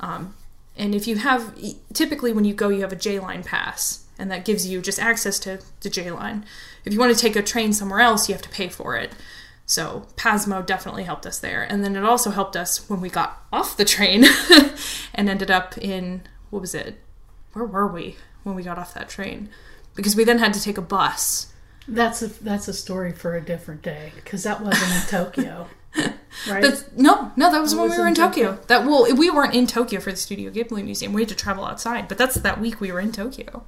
Um, 0.00 0.34
and 0.76 0.94
if 0.94 1.06
you 1.06 1.16
have, 1.16 1.54
typically 1.92 2.32
when 2.32 2.44
you 2.44 2.54
go, 2.54 2.68
you 2.68 2.80
have 2.82 2.92
a 2.92 2.96
J 2.96 3.18
line 3.18 3.42
pass, 3.42 4.04
and 4.18 4.30
that 4.30 4.44
gives 4.44 4.66
you 4.66 4.80
just 4.80 4.98
access 4.98 5.38
to 5.40 5.60
the 5.80 5.90
J 5.90 6.10
line. 6.10 6.44
If 6.84 6.92
you 6.92 6.98
want 6.98 7.14
to 7.14 7.20
take 7.20 7.36
a 7.36 7.42
train 7.42 7.72
somewhere 7.72 8.00
else, 8.00 8.28
you 8.28 8.34
have 8.34 8.42
to 8.42 8.48
pay 8.48 8.68
for 8.68 8.96
it. 8.96 9.12
So 9.66 10.06
Pasmo 10.16 10.64
definitely 10.64 11.02
helped 11.02 11.26
us 11.26 11.40
there. 11.40 11.62
And 11.62 11.84
then 11.84 11.96
it 11.96 12.04
also 12.04 12.30
helped 12.30 12.56
us 12.56 12.88
when 12.88 13.00
we 13.00 13.10
got 13.10 13.44
off 13.52 13.76
the 13.76 13.84
train 13.84 14.24
and 15.14 15.28
ended 15.28 15.50
up 15.50 15.76
in, 15.76 16.22
what 16.50 16.60
was 16.60 16.74
it? 16.74 17.00
Where 17.52 17.66
were 17.66 17.88
we 17.88 18.16
when 18.44 18.54
we 18.54 18.62
got 18.62 18.78
off 18.78 18.94
that 18.94 19.08
train? 19.08 19.48
Because 19.96 20.14
we 20.14 20.22
then 20.24 20.38
had 20.38 20.54
to 20.54 20.62
take 20.62 20.78
a 20.78 20.82
bus. 20.82 21.52
That's 21.88 22.22
a 22.22 22.26
that's 22.42 22.66
a 22.66 22.72
story 22.72 23.12
for 23.12 23.36
a 23.36 23.40
different 23.40 23.82
day 23.82 24.12
because 24.16 24.42
that 24.42 24.60
wasn't 24.60 24.92
in 24.92 25.08
Tokyo, 25.08 25.68
right? 26.50 26.60
That's, 26.60 26.84
no, 26.96 27.30
no, 27.36 27.50
that 27.50 27.60
was 27.60 27.76
when 27.76 27.84
was 27.84 27.92
we 27.92 27.98
were 27.98 28.06
in 28.06 28.08
in 28.08 28.14
Tokyo. 28.16 28.58
That 28.66 28.84
well, 28.84 29.06
we 29.14 29.30
weren't 29.30 29.54
in 29.54 29.68
Tokyo 29.68 30.00
for 30.00 30.10
the 30.10 30.16
Studio 30.16 30.50
Ghibli 30.50 30.84
Museum. 30.84 31.12
We 31.12 31.22
had 31.22 31.28
to 31.28 31.36
travel 31.36 31.64
outside, 31.64 32.08
but 32.08 32.18
that's 32.18 32.34
that 32.34 32.60
week 32.60 32.80
we 32.80 32.90
were 32.90 32.98
in 32.98 33.12
Tokyo. 33.12 33.64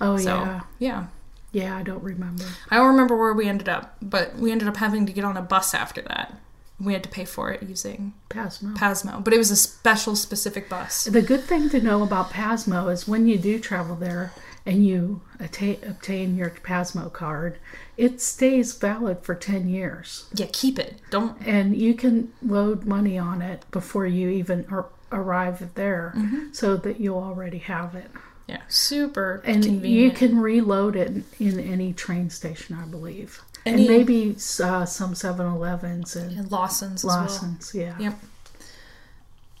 oh 0.00 0.16
So 0.16 0.36
yeah, 0.36 0.60
yeah, 0.78 1.06
yeah. 1.52 1.76
I 1.76 1.82
don't 1.82 2.02
remember. 2.02 2.44
I 2.70 2.76
don't 2.76 2.88
remember 2.88 3.16
where 3.16 3.32
we 3.32 3.48
ended 3.48 3.68
up, 3.68 3.96
but 4.02 4.36
we 4.36 4.52
ended 4.52 4.68
up 4.68 4.76
having 4.76 5.06
to 5.06 5.12
get 5.12 5.24
on 5.24 5.36
a 5.36 5.42
bus 5.42 5.74
after 5.74 6.02
that. 6.02 6.34
We 6.80 6.92
had 6.92 7.02
to 7.02 7.08
pay 7.08 7.24
for 7.24 7.50
it 7.50 7.62
using 7.62 8.14
Pasmo. 8.30 8.76
Pasmo, 8.76 9.24
but 9.24 9.34
it 9.34 9.38
was 9.38 9.50
a 9.50 9.56
special, 9.56 10.14
specific 10.14 10.68
bus. 10.68 11.04
The 11.04 11.22
good 11.22 11.42
thing 11.42 11.68
to 11.70 11.80
know 11.80 12.04
about 12.04 12.30
Pasmo 12.30 12.92
is 12.92 13.08
when 13.08 13.26
you 13.26 13.36
do 13.36 13.58
travel 13.58 13.96
there 13.96 14.32
and 14.64 14.86
you 14.86 15.22
atta- 15.40 15.78
obtain 15.88 16.36
your 16.36 16.50
Pasmo 16.50 17.12
card, 17.12 17.58
it 17.96 18.20
stays 18.20 18.74
valid 18.74 19.22
for 19.22 19.34
10 19.34 19.68
years. 19.68 20.26
Yeah, 20.34 20.46
keep 20.52 20.78
it. 20.78 21.00
Don't. 21.10 21.40
And 21.46 21.76
you 21.76 21.94
can 21.94 22.32
load 22.42 22.84
money 22.84 23.18
on 23.18 23.40
it 23.42 23.64
before 23.70 24.06
you 24.06 24.28
even 24.28 24.66
ar- 24.70 24.90
arrive 25.10 25.74
there 25.74 26.12
mm-hmm. 26.14 26.52
so 26.52 26.76
that 26.76 27.00
you'll 27.00 27.18
already 27.18 27.58
have 27.58 27.94
it. 27.94 28.10
Yeah, 28.48 28.62
super 28.68 29.42
And 29.44 29.84
you 29.86 30.10
can 30.10 30.38
reload 30.40 30.96
it 30.96 31.22
in 31.38 31.60
any 31.60 31.92
train 31.92 32.30
station, 32.30 32.76
I 32.80 32.86
believe. 32.86 33.42
Any- 33.66 33.86
and 33.86 33.88
maybe 33.96 34.36
uh, 34.62 34.86
some 34.86 35.14
7 35.14 35.46
Elevens 35.46 36.16
and 36.16 36.32
and 36.38 36.50
Lawson's 36.50 37.04
as 37.04 37.08
well. 37.08 37.20
Lawson's, 37.20 37.74
yeah. 37.74 37.94
Yep. 37.98 38.14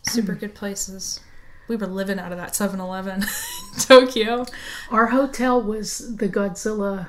Super 0.04 0.34
good 0.34 0.54
places. 0.54 1.20
We 1.68 1.76
were 1.76 1.86
living 1.86 2.18
out 2.18 2.32
of 2.32 2.38
that 2.38 2.52
7-Eleven 2.54 3.24
Tokyo 3.80 4.46
Our 4.90 5.08
hotel 5.08 5.60
was 5.60 6.16
the 6.16 6.28
Godzilla 6.28 7.08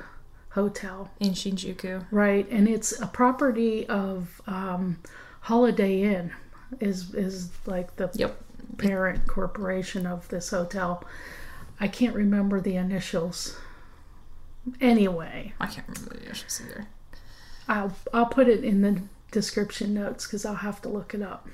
Hotel. 0.50 1.10
in 1.18 1.30
Shinjuku. 1.30 2.04
Right, 2.10 2.46
and 2.50 2.68
it's 2.68 3.00
a 3.00 3.06
property 3.06 3.86
of 3.86 4.42
um, 4.46 4.98
Holiday 5.42 6.02
Inn, 6.02 6.32
is 6.80 7.14
is 7.14 7.48
like 7.64 7.96
the 7.96 8.10
Yep. 8.14 8.36
parent 8.76 9.26
corporation 9.26 10.06
of 10.06 10.28
this 10.28 10.50
hotel. 10.50 11.02
I 11.80 11.88
can't 11.88 12.14
remember 12.14 12.60
the 12.60 12.76
initials. 12.76 13.56
Anyway, 14.80 15.54
I 15.58 15.66
can't 15.66 15.88
remember 15.88 16.14
the 16.14 16.26
initials 16.26 16.60
either. 16.62 16.86
I'll 17.66 17.96
I'll 18.12 18.26
put 18.26 18.48
it 18.48 18.62
in 18.62 18.82
the 18.82 19.02
description 19.30 19.94
notes 19.94 20.26
because 20.26 20.44
I'll 20.44 20.56
have 20.56 20.82
to 20.82 20.88
look 20.88 21.14
it 21.14 21.22
up. 21.22 21.48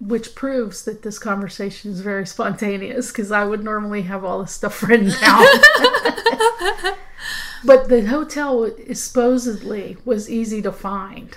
Which 0.00 0.34
proves 0.34 0.84
that 0.84 1.02
this 1.02 1.18
conversation 1.18 1.90
is 1.90 2.00
very 2.00 2.26
spontaneous 2.26 3.10
because 3.10 3.32
I 3.32 3.44
would 3.44 3.64
normally 3.64 4.02
have 4.02 4.24
all 4.24 4.40
this 4.40 4.52
stuff 4.52 4.82
written 4.82 5.08
down. 5.20 5.46
but 7.64 7.88
the 7.88 8.06
hotel 8.06 8.64
is 8.64 9.02
supposedly 9.02 9.96
was 10.04 10.30
easy 10.30 10.60
to 10.62 10.70
find. 10.72 11.36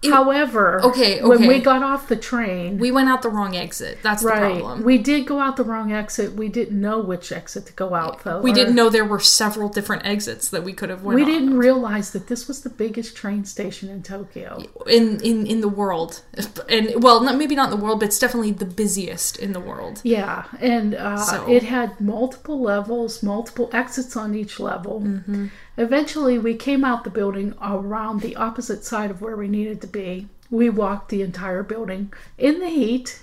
It- 0.00 0.12
However, 0.12 0.80
Okay, 0.84 1.20
when 1.24 1.48
we 1.48 1.58
got 1.58 1.82
off 1.82 2.06
the 2.06 2.14
train, 2.14 2.78
We 2.78 2.92
went 2.92 3.08
out 3.08 3.22
the 3.22 3.30
wrong 3.30 3.56
exit. 3.56 3.98
That's 4.00 4.22
the 4.22 4.28
right, 4.28 4.60
problem. 4.60 4.84
we 4.84 4.96
did 4.96 5.26
go 5.26 5.40
out 5.40 5.56
the 5.56 5.64
wrong 5.64 5.90
exit. 5.92 6.34
We 6.34 6.48
didn't 6.48 6.80
know 6.80 7.00
which 7.00 7.32
exit 7.32 7.66
to 7.66 7.72
go 7.72 7.94
out 7.96 8.22
though. 8.22 8.40
We 8.40 8.52
Or- 8.52 8.54
didn't 8.54 8.76
know 8.76 8.90
there 8.90 9.04
were 9.04 9.18
several 9.18 9.68
different 9.68 10.06
exits 10.06 10.48
that 10.50 10.62
we 10.62 10.72
could 10.72 10.88
have 10.90 11.02
went 11.02 11.16
We 11.18 11.24
didn't 11.24 11.58
realize 11.58 12.12
that 12.12 12.28
this 12.28 12.46
was 12.46 12.60
the 12.60 12.70
biggest 12.70 13.16
train 13.16 13.44
station 13.44 13.88
in 13.88 14.02
Tokyo. 14.04 14.62
in 14.86 15.18
in 15.20 15.46
in 15.46 15.60
the 15.62 15.68
world, 15.68 16.20
and 16.68 17.02
well, 17.02 17.20
not 17.20 17.36
maybe 17.36 17.56
not 17.56 17.72
in 17.72 17.76
the 17.76 17.84
world, 17.84 17.98
but 17.98 18.06
it's 18.06 18.20
definitely 18.20 18.52
the 18.52 18.66
busiest 18.66 19.36
in 19.36 19.52
the 19.52 19.60
world. 19.60 20.00
Yeah, 20.04 20.44
and 20.60 20.94
uh, 20.94 21.16
So- 21.16 21.44
it 21.50 21.64
had 21.64 22.00
multiple 22.00 22.60
levels, 22.62 23.20
multiple 23.22 23.68
exits 23.72 24.16
on 24.16 24.36
each 24.36 24.60
level. 24.60 25.00
Mm-hmm. 25.00 25.46
Eventually, 25.78 26.40
we 26.40 26.56
came 26.56 26.84
out 26.84 27.04
the 27.04 27.10
building 27.10 27.54
around 27.62 28.20
the 28.20 28.34
opposite 28.34 28.84
side 28.84 29.12
of 29.12 29.22
where 29.22 29.36
we 29.36 29.46
needed 29.46 29.80
to 29.80 29.86
be. 29.86 30.26
We 30.50 30.68
walked 30.68 31.08
the 31.08 31.22
entire 31.22 31.62
building 31.62 32.12
in 32.36 32.58
the 32.58 32.68
heat, 32.68 33.20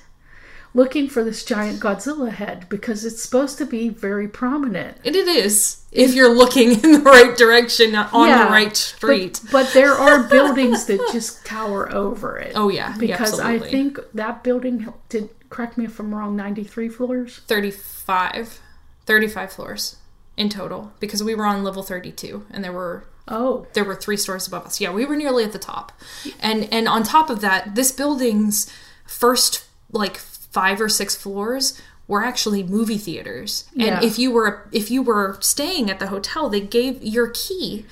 looking 0.74 1.10
for 1.10 1.22
this 1.22 1.44
giant 1.44 1.82
Godzilla 1.82 2.32
head 2.32 2.70
because 2.70 3.04
it's 3.04 3.22
supposed 3.22 3.58
to 3.58 3.66
be 3.66 3.90
very 3.90 4.30
prominent. 4.30 5.00
And 5.04 5.18
it 5.18 5.28
is 5.28 5.84
if 5.92 6.14
you're 6.14 6.34
looking 6.34 6.72
in 6.82 6.92
the 6.94 7.02
right 7.02 7.38
direction 7.38 7.94
on 7.94 8.30
Yeah, 8.30 8.46
the 8.46 8.52
right 8.52 8.78
street. 8.78 9.42
But, 9.44 9.52
but 9.52 9.74
there 9.74 9.92
are 9.94 10.24
buildings 10.24 10.86
that 10.86 11.10
just 11.12 11.46
tower 11.46 11.94
over 11.94 12.38
it. 12.38 12.54
Oh, 12.56 12.70
yeah, 12.70 12.94
yeah, 12.94 12.98
because 12.98 13.38
I 13.38 13.60
think 13.60 14.00
that 14.14 14.46
building 14.46 14.94
did. 15.10 15.30
Correct 15.50 15.78
me 15.78 15.86
if 15.86 16.00
I'm 16.00 16.16
wrong. 16.16 16.36
Ninety 16.38 16.64
three 16.64 16.90
floors. 16.90 17.42
35, 17.48 18.60
35 19.06 19.52
floors 19.52 19.98
in 20.38 20.50
total 20.50 20.92
because 21.00 21.24
we 21.24 21.34
were 21.36 21.46
on 21.46 21.64
level 21.64 21.84
32 21.84 22.46
and 22.52 22.64
there 22.64 22.74
were 22.74 23.06
Oh, 23.28 23.66
there 23.74 23.84
were 23.84 23.96
three 23.96 24.18
stores 24.18 24.46
above 24.48 24.68
us. 24.68 24.80
Yeah, 24.80 24.92
we 24.92 25.04
were 25.04 25.16
nearly 25.16 25.44
at 25.44 25.52
the 25.52 25.58
top. 25.60 25.92
And 26.40 26.72
and 26.72 26.88
on 26.88 27.02
top 27.02 27.30
of 27.32 27.42
that, 27.42 27.74
this 27.74 27.92
building's 27.92 28.72
first 29.08 29.66
like 29.92 30.18
5 30.18 30.82
or 30.82 30.90
6 30.90 31.16
floors 31.16 31.82
were 32.08 32.24
actually 32.24 32.62
movie 32.62 33.00
theaters. 33.00 33.66
And 33.74 33.82
Yeah. 33.82 34.04
if 34.04 34.20
you 34.20 34.30
were 34.32 34.70
if 34.72 34.92
you 34.92 35.02
were 35.02 35.38
staying 35.42 35.90
at 35.90 36.00
the 36.00 36.08
hotel, 36.08 36.50
they 36.50 36.62
gave 36.62 37.02
your 37.02 37.30
key 37.30 37.86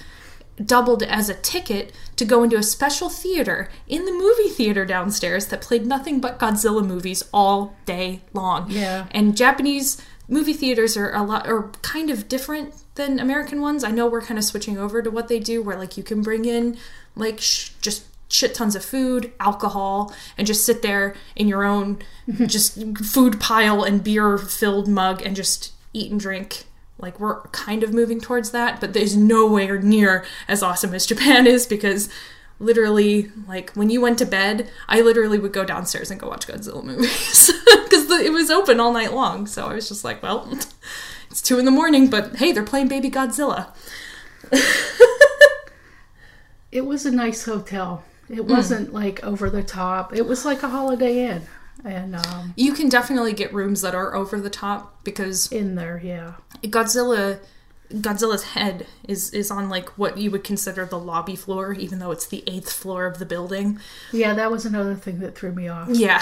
doubled 0.63 1.01
as 1.01 1.29
a 1.29 1.33
ticket 1.33 1.91
to 2.15 2.23
go 2.25 2.43
into 2.43 2.55
a 2.57 2.61
special 2.61 3.09
theater 3.09 3.69
in 3.87 4.05
the 4.05 4.11
movie 4.11 4.49
theater 4.49 4.85
downstairs 4.85 5.47
that 5.47 5.61
played 5.61 5.83
nothing 5.87 6.19
but 6.19 6.37
Godzilla 6.37 6.85
movies 6.85 7.23
all 7.33 7.75
day 7.87 8.21
long. 8.33 8.69
Yeah. 8.69 9.07
And 9.09 9.35
Japanese 9.35 9.99
movie 10.33 10.53
theaters 10.53 10.97
are 10.97 11.13
a 11.13 11.21
lot 11.21 11.47
are 11.47 11.69
kind 11.83 12.09
of 12.09 12.27
different 12.27 12.73
than 12.95 13.19
American 13.19 13.61
ones. 13.61 13.83
I 13.83 13.91
know 13.91 14.07
we're 14.07 14.21
kind 14.21 14.37
of 14.37 14.43
switching 14.43 14.77
over 14.77 15.01
to 15.01 15.11
what 15.11 15.27
they 15.27 15.39
do 15.39 15.61
where 15.61 15.77
like 15.77 15.95
you 15.95 16.03
can 16.03 16.21
bring 16.21 16.45
in 16.45 16.77
like 17.15 17.39
sh- 17.39 17.69
just 17.81 18.05
shit 18.27 18.55
tons 18.55 18.75
of 18.75 18.83
food, 18.83 19.31
alcohol, 19.39 20.13
and 20.37 20.47
just 20.47 20.65
sit 20.65 20.81
there 20.81 21.15
in 21.35 21.47
your 21.47 21.63
own 21.63 21.99
just 22.47 22.83
food 22.97 23.39
pile 23.39 23.83
and 23.83 24.03
beer 24.03 24.37
filled 24.37 24.87
mug 24.87 25.21
and 25.21 25.35
just 25.35 25.71
eat 25.93 26.11
and 26.11 26.19
drink. 26.19 26.65
Like 26.97 27.19
we're 27.19 27.41
kind 27.47 27.83
of 27.83 27.93
moving 27.93 28.19
towards 28.19 28.51
that, 28.51 28.81
but 28.81 28.93
there's 28.93 29.15
nowhere 29.15 29.79
near 29.79 30.25
as 30.47 30.63
awesome 30.63 30.93
as 30.93 31.05
Japan 31.05 31.45
is 31.45 31.65
because 31.67 32.09
literally 32.59 33.29
like 33.47 33.71
when 33.71 33.89
you 33.89 33.99
went 33.99 34.17
to 34.17 34.25
bed 34.25 34.69
i 34.87 35.01
literally 35.01 35.39
would 35.39 35.51
go 35.51 35.65
downstairs 35.65 36.11
and 36.11 36.19
go 36.19 36.29
watch 36.29 36.47
godzilla 36.47 36.83
movies 36.83 37.51
because 38.13 38.25
it 38.25 38.31
was 38.31 38.49
open 38.51 38.79
all 38.79 38.93
night 38.93 39.13
long 39.13 39.47
so 39.47 39.67
i 39.67 39.73
was 39.73 39.87
just 39.87 40.03
like 40.03 40.21
well 40.23 40.47
it's 41.29 41.41
two 41.41 41.59
in 41.59 41.65
the 41.65 41.71
morning 41.71 42.09
but 42.09 42.35
hey 42.37 42.51
they're 42.51 42.63
playing 42.63 42.87
baby 42.87 43.09
godzilla 43.09 43.73
It 46.73 46.87
was 46.87 47.05
a 47.05 47.11
nice 47.11 47.45
hotel. 47.45 48.03
Hmm. 48.27 48.33
It 48.33 48.45
wasn't 48.45 48.93
like 48.93 49.23
over 49.23 49.47
the 49.49 49.61
top. 49.61 50.15
It 50.15 50.25
was 50.25 50.43
like 50.43 50.63
a 50.63 50.69
Holiday 50.69 51.27
Inn, 51.27 51.43
and 51.85 52.15
um, 52.15 52.53
you 52.57 52.73
can 52.73 52.89
definitely 52.89 53.33
get 53.33 53.53
rooms 53.53 53.81
that 53.81 53.93
are 53.93 54.15
over 54.15 54.41
the 54.41 54.49
top 54.49 55.03
because 55.03 55.51
in 55.51 55.75
there, 55.75 56.01
yeah, 56.03 56.33
godzilla 56.63 57.37
godzilla's 57.93 58.43
head 58.43 58.87
is 59.07 59.31
is 59.33 59.51
on 59.51 59.69
like 59.69 59.89
what 59.97 60.17
you 60.17 60.31
would 60.31 60.43
consider 60.43 60.83
the 60.85 60.97
lobby 60.97 61.35
floor 61.35 61.73
even 61.73 61.99
though 61.99 62.11
it's 62.11 62.25
the 62.25 62.43
eighth 62.47 62.71
floor 62.71 63.05
of 63.05 63.19
the 63.19 63.25
building 63.25 63.79
yeah. 64.11 64.33
That 64.33 64.51
was 64.51 64.65
another 64.65 64.95
thing 64.95 65.19
that 65.19 65.35
threw 65.35 65.51
me 65.51 65.67
off. 65.67 65.89
Yeah. 65.89 66.21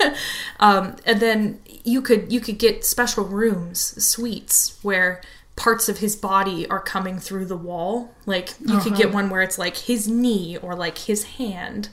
um, 0.60 0.96
and 1.06 1.20
then 1.20 1.60
you 1.84 2.02
could 2.02 2.32
you 2.32 2.40
could 2.40 2.58
get 2.58 2.84
special 2.84 3.24
rooms, 3.24 3.80
suites 4.04 4.78
where 4.82 5.20
parts 5.56 5.88
of 5.88 5.98
his 5.98 6.16
body 6.16 6.66
are 6.68 6.80
coming 6.80 7.18
through 7.18 7.44
the 7.46 7.56
wall. 7.56 8.14
Like 8.26 8.50
you 8.60 8.78
could 8.78 8.92
Uh-huh. 8.92 8.96
get 8.96 9.12
one 9.12 9.30
where 9.30 9.42
it's 9.42 9.58
like 9.58 9.76
his 9.76 10.08
knee 10.08 10.56
or 10.56 10.74
like 10.74 10.98
his 10.98 11.24
hand 11.24 11.88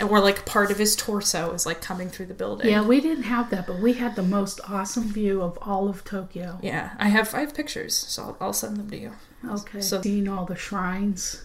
or 0.00 0.20
like 0.20 0.44
part 0.46 0.70
of 0.70 0.78
his 0.78 0.94
torso 0.96 1.52
is 1.52 1.66
like 1.66 1.80
coming 1.80 2.08
through 2.08 2.26
the 2.26 2.34
building. 2.34 2.68
Yeah, 2.70 2.84
we 2.84 3.00
didn't 3.00 3.24
have 3.24 3.50
that, 3.50 3.66
but 3.66 3.78
we 3.80 3.94
had 3.94 4.16
the 4.16 4.22
most 4.22 4.60
awesome 4.68 5.04
view 5.12 5.42
of 5.42 5.58
all 5.62 5.88
of 5.88 6.04
Tokyo. 6.04 6.58
Yeah, 6.62 6.90
I 6.98 7.08
have 7.08 7.34
I 7.34 7.40
have 7.40 7.54
pictures, 7.54 7.94
so 7.96 8.22
I'll, 8.22 8.36
I'll 8.40 8.52
send 8.52 8.76
them 8.76 8.90
to 8.90 8.96
you. 8.96 9.12
Okay. 9.48 9.80
So- 9.80 10.00
seeing 10.02 10.28
all 10.28 10.44
the 10.44 10.56
shrines 10.56 11.44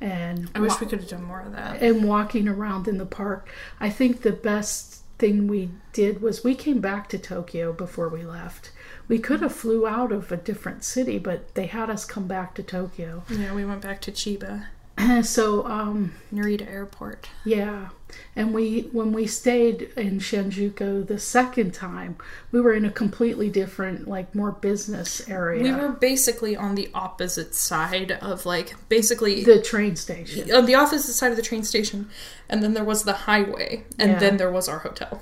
and 0.00 0.50
I 0.54 0.60
wish 0.60 0.72
wa- 0.72 0.78
we 0.80 0.86
could 0.86 1.00
have 1.00 1.08
done 1.08 1.24
more 1.24 1.40
of 1.40 1.52
that. 1.52 1.80
and 1.82 2.04
walking 2.04 2.48
around 2.48 2.88
in 2.88 2.98
the 2.98 3.06
park. 3.06 3.48
I 3.80 3.90
think 3.90 4.22
the 4.22 4.32
best 4.32 5.02
thing 5.18 5.46
we 5.46 5.70
did 5.92 6.20
was 6.20 6.42
we 6.42 6.54
came 6.54 6.80
back 6.80 7.08
to 7.10 7.18
Tokyo 7.18 7.72
before 7.72 8.08
we 8.08 8.24
left. 8.24 8.72
We 9.06 9.18
could 9.18 9.40
have 9.40 9.54
flew 9.54 9.86
out 9.86 10.10
of 10.12 10.32
a 10.32 10.36
different 10.36 10.82
city, 10.82 11.18
but 11.18 11.54
they 11.54 11.66
had 11.66 11.90
us 11.90 12.04
come 12.04 12.26
back 12.26 12.54
to 12.56 12.62
Tokyo. 12.62 13.22
Yeah, 13.30 13.54
we 13.54 13.64
went 13.64 13.82
back 13.82 14.00
to 14.02 14.12
Chiba, 14.12 14.66
so 15.22 15.66
um 15.66 16.14
Narita 16.32 16.68
Airport. 16.70 17.28
yeah, 17.44 17.88
and 18.36 18.54
we 18.54 18.82
when 18.92 19.12
we 19.12 19.26
stayed 19.26 19.90
in 19.96 20.18
Shinjuku 20.20 21.06
the 21.06 21.18
second 21.18 21.74
time, 21.74 22.16
we 22.52 22.60
were 22.60 22.72
in 22.72 22.84
a 22.84 22.90
completely 22.90 23.50
different 23.50 24.06
like 24.06 24.34
more 24.34 24.52
business 24.52 25.28
area. 25.28 25.62
We 25.62 25.72
were 25.72 25.88
basically 25.90 26.56
on 26.56 26.74
the 26.76 26.88
opposite 26.94 27.54
side 27.54 28.12
of 28.12 28.46
like 28.46 28.74
basically 28.88 29.42
the 29.44 29.60
train 29.60 29.96
station. 29.96 30.50
on 30.54 30.66
the 30.66 30.74
opposite 30.76 31.12
side 31.14 31.30
of 31.32 31.36
the 31.36 31.42
train 31.42 31.64
station, 31.64 32.08
and 32.48 32.62
then 32.62 32.74
there 32.74 32.84
was 32.84 33.02
the 33.02 33.12
highway, 33.12 33.84
and 33.98 34.12
Yeah. 34.12 34.18
then 34.20 34.36
there 34.36 34.50
was 34.50 34.68
our 34.68 34.78
hotel. 34.80 35.20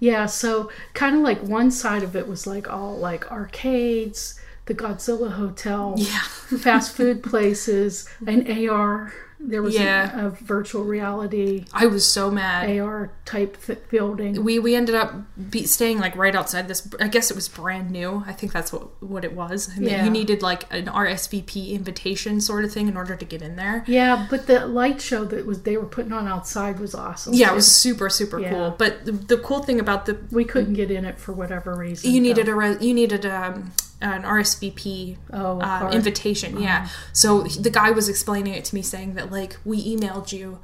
Yeah, 0.00 0.26
so 0.26 0.70
kind 0.94 1.14
of 1.16 1.22
like 1.22 1.40
one 1.42 1.70
side 1.70 2.02
of 2.02 2.16
it 2.16 2.26
was 2.26 2.46
like 2.46 2.68
all 2.68 2.96
like 2.96 3.30
arcades, 3.30 4.40
the 4.66 4.74
Godzilla 4.74 5.32
Hotel, 5.32 5.94
Yeah. 5.96 6.20
fast 6.58 6.96
food 6.96 7.22
places, 7.30 8.08
an 8.26 8.46
AR. 8.68 9.12
There 9.46 9.60
was 9.60 9.74
Yeah. 9.74 10.22
a, 10.22 10.26
a 10.28 10.30
virtual 10.30 10.84
reality 10.84 11.66
I 11.74 11.84
was 11.84 12.10
so 12.10 12.30
mad. 12.30 12.78
AR 12.80 13.10
type 13.26 13.58
building. 13.90 14.42
We 14.42 14.58
we 14.58 14.74
ended 14.74 14.94
up 14.94 15.12
be 15.50 15.64
staying 15.66 15.98
like 15.98 16.16
right 16.16 16.34
outside 16.34 16.66
this. 16.66 16.88
I 16.98 17.08
guess 17.08 17.30
it 17.30 17.34
was 17.34 17.46
brand 17.48 17.90
new. 17.90 18.24
I 18.26 18.32
think 18.32 18.52
that's 18.52 18.72
what 18.72 19.02
what 19.02 19.22
it 19.22 19.34
was. 19.34 19.68
And 19.76 19.84
that 19.84 19.90
Yeah. 19.90 20.04
You 20.04 20.10
needed 20.10 20.40
like 20.40 20.64
an 20.72 20.86
RSVP 20.86 21.72
invitation 21.72 22.40
sort 22.40 22.64
of 22.64 22.72
thing 22.72 22.88
in 22.88 22.96
order 22.96 23.16
to 23.16 23.24
get 23.26 23.42
in 23.42 23.56
there. 23.56 23.84
Yeah, 23.86 24.26
but 24.30 24.46
the 24.46 24.64
light 24.66 25.02
show 25.02 25.26
that 25.26 25.44
was 25.44 25.62
they 25.64 25.76
were 25.76 25.84
putting 25.84 26.12
on 26.14 26.26
outside 26.26 26.80
was 26.80 26.94
awesome. 26.94 27.34
Yeah, 27.34 27.52
it 27.52 27.54
was 27.54 27.70
super 27.70 28.08
super 28.08 28.38
Yeah. 28.40 28.50
cool. 28.50 28.74
But 28.78 29.04
the, 29.04 29.12
the 29.12 29.36
cool 29.36 29.62
thing 29.62 29.78
about 29.78 30.06
the 30.06 30.16
We 30.30 30.46
couldn't 30.46 30.72
get 30.74 30.90
in 30.90 31.04
it 31.04 31.18
for 31.18 31.32
whatever 31.34 31.74
reason. 31.74 32.10
you 32.10 32.20
needed 32.22 32.46
though. 32.46 32.52
a 32.52 32.54
re- 32.54 32.78
you 32.80 32.94
needed 32.94 33.26
um, 33.26 33.72
an 34.00 34.22
RSVP 34.22 35.16
oh 35.32 35.60
uh, 35.60 35.90
invitation. 35.92 36.60
Yeah. 36.60 36.88
So 37.12 37.42
the 37.42 37.70
guy 37.70 37.90
was 37.90 38.08
explaining 38.08 38.54
it 38.54 38.64
to 38.66 38.74
me, 38.74 38.82
saying 38.82 39.14
that 39.14 39.30
like 39.30 39.56
we 39.64 39.96
emailed 39.96 40.32
you 40.32 40.58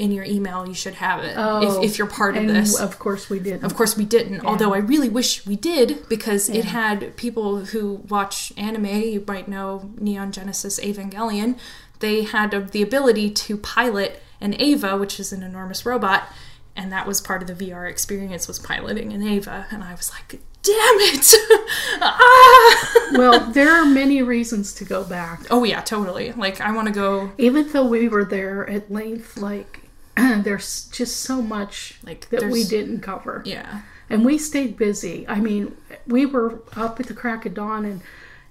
in 0.00 0.12
your 0.12 0.24
email, 0.24 0.66
you 0.66 0.72
should 0.72 0.94
have 0.94 1.22
it 1.22 1.34
Oh, 1.36 1.82
if, 1.82 1.90
if 1.90 1.98
you're 1.98 2.06
part 2.06 2.36
of 2.36 2.46
this. 2.46 2.80
Of 2.80 2.98
course 2.98 3.28
we 3.28 3.38
did. 3.38 3.62
Of 3.62 3.74
course, 3.76 3.98
we 3.98 4.06
didn't. 4.06 4.44
Although 4.46 4.72
I 4.72 4.78
really 4.78 5.10
wish 5.10 5.46
we 5.46 5.56
did 5.56 6.08
because 6.08 6.48
it 6.48 6.64
had 6.64 7.16
people 7.16 7.66
who 7.66 7.96
watch 8.08 8.52
anime. 8.56 8.86
You 8.86 9.22
might 9.26 9.46
know 9.46 9.92
Neon 9.98 10.32
Genesis 10.32 10.80
Evangelion. 10.80 11.58
They 11.98 12.22
had 12.22 12.72
the 12.72 12.80
ability 12.80 13.30
to 13.30 13.58
pilot 13.58 14.22
an 14.40 14.54
Eva, 14.54 14.96
which 14.96 15.20
is 15.20 15.34
an 15.34 15.42
enormous 15.42 15.84
robot, 15.84 16.28
and 16.74 16.90
that 16.90 17.06
was 17.06 17.20
part 17.20 17.42
of 17.42 17.58
the 17.58 17.70
VR 17.70 17.88
experience 17.88 18.48
was 18.48 18.58
piloting 18.58 19.12
an 19.12 19.22
Eva. 19.22 19.66
And 19.70 19.84
I 19.84 19.92
was 19.92 20.10
like, 20.10 20.40
"Damn 20.62 20.74
it!" 21.00 21.34
ah! 22.02 23.08
well, 23.12 23.40
there 23.50 23.70
are 23.70 23.86
many 23.86 24.22
reasons 24.22 24.72
to 24.74 24.84
go 24.84 25.04
back. 25.04 25.42
oh 25.50 25.64
yeah, 25.64 25.80
totally. 25.80 26.32
Like 26.32 26.60
I 26.60 26.72
want 26.72 26.88
to 26.88 26.94
go. 26.94 27.32
even 27.38 27.68
though 27.72 27.86
we 27.86 28.08
were 28.08 28.24
there 28.24 28.68
at 28.68 28.90
length, 28.90 29.36
like 29.38 29.80
there's 30.16 30.84
just 30.92 31.18
so 31.18 31.40
much 31.40 31.98
Like 32.04 32.28
that 32.30 32.44
we 32.50 32.64
didn't 32.64 33.00
cover, 33.00 33.42
Yeah. 33.46 33.82
and 34.10 34.24
we 34.24 34.38
stayed 34.38 34.76
busy. 34.76 35.26
I 35.28 35.40
mean, 35.40 35.76
we 36.06 36.26
were 36.26 36.60
up 36.76 37.00
at 37.00 37.06
the 37.06 37.14
crack 37.14 37.46
of 37.46 37.54
dawn, 37.54 37.84
and 37.84 38.02